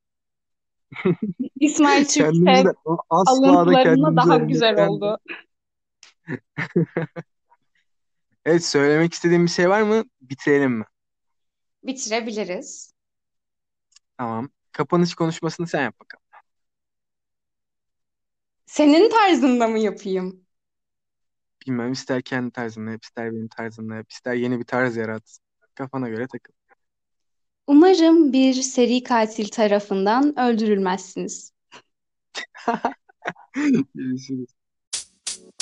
İsmail 1.61 2.05
Türksev 2.05 2.64
de 2.64 2.69
asla 3.11 3.67
da 3.67 3.77
alıntılarına 3.77 3.77
kendimizi 3.77 4.17
daha 4.17 4.37
güzel 4.38 4.77
oldu. 4.88 5.19
Evet 8.45 8.64
söylemek 8.64 9.12
istediğim 9.14 9.45
bir 9.47 9.51
şey 9.51 9.69
var 9.69 9.83
mı? 9.83 10.05
Bitirelim 10.21 10.73
mi? 10.73 10.85
Bitirebiliriz. 11.83 12.95
Tamam. 14.19 14.51
Kapanış 14.73 15.14
konuşmasını 15.14 15.67
sen 15.67 15.83
yap 15.83 16.01
bakalım. 16.01 16.25
Senin 18.67 19.11
tarzında 19.11 19.69
mı 19.69 19.79
yapayım? 19.79 20.43
bilmem 21.66 21.92
ister 21.92 22.22
kendi 22.22 22.50
tarzını 22.50 22.90
yap, 22.90 23.05
ister 23.05 23.33
benim 23.33 23.48
tarzını 23.48 23.96
yap, 23.96 24.11
ister 24.11 24.35
yeni 24.35 24.59
bir 24.59 24.64
tarz 24.64 24.96
yarat. 24.96 25.38
Kafana 25.74 26.09
göre 26.09 26.27
takıl. 26.27 26.53
Umarım 27.66 28.33
bir 28.33 28.55
seri 28.55 29.03
katil 29.03 29.48
tarafından 29.48 30.38
öldürülmezsiniz. 30.38 31.53
Görüşürüz. 33.94 34.55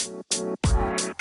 Thank 0.03 1.01
you. 1.01 1.13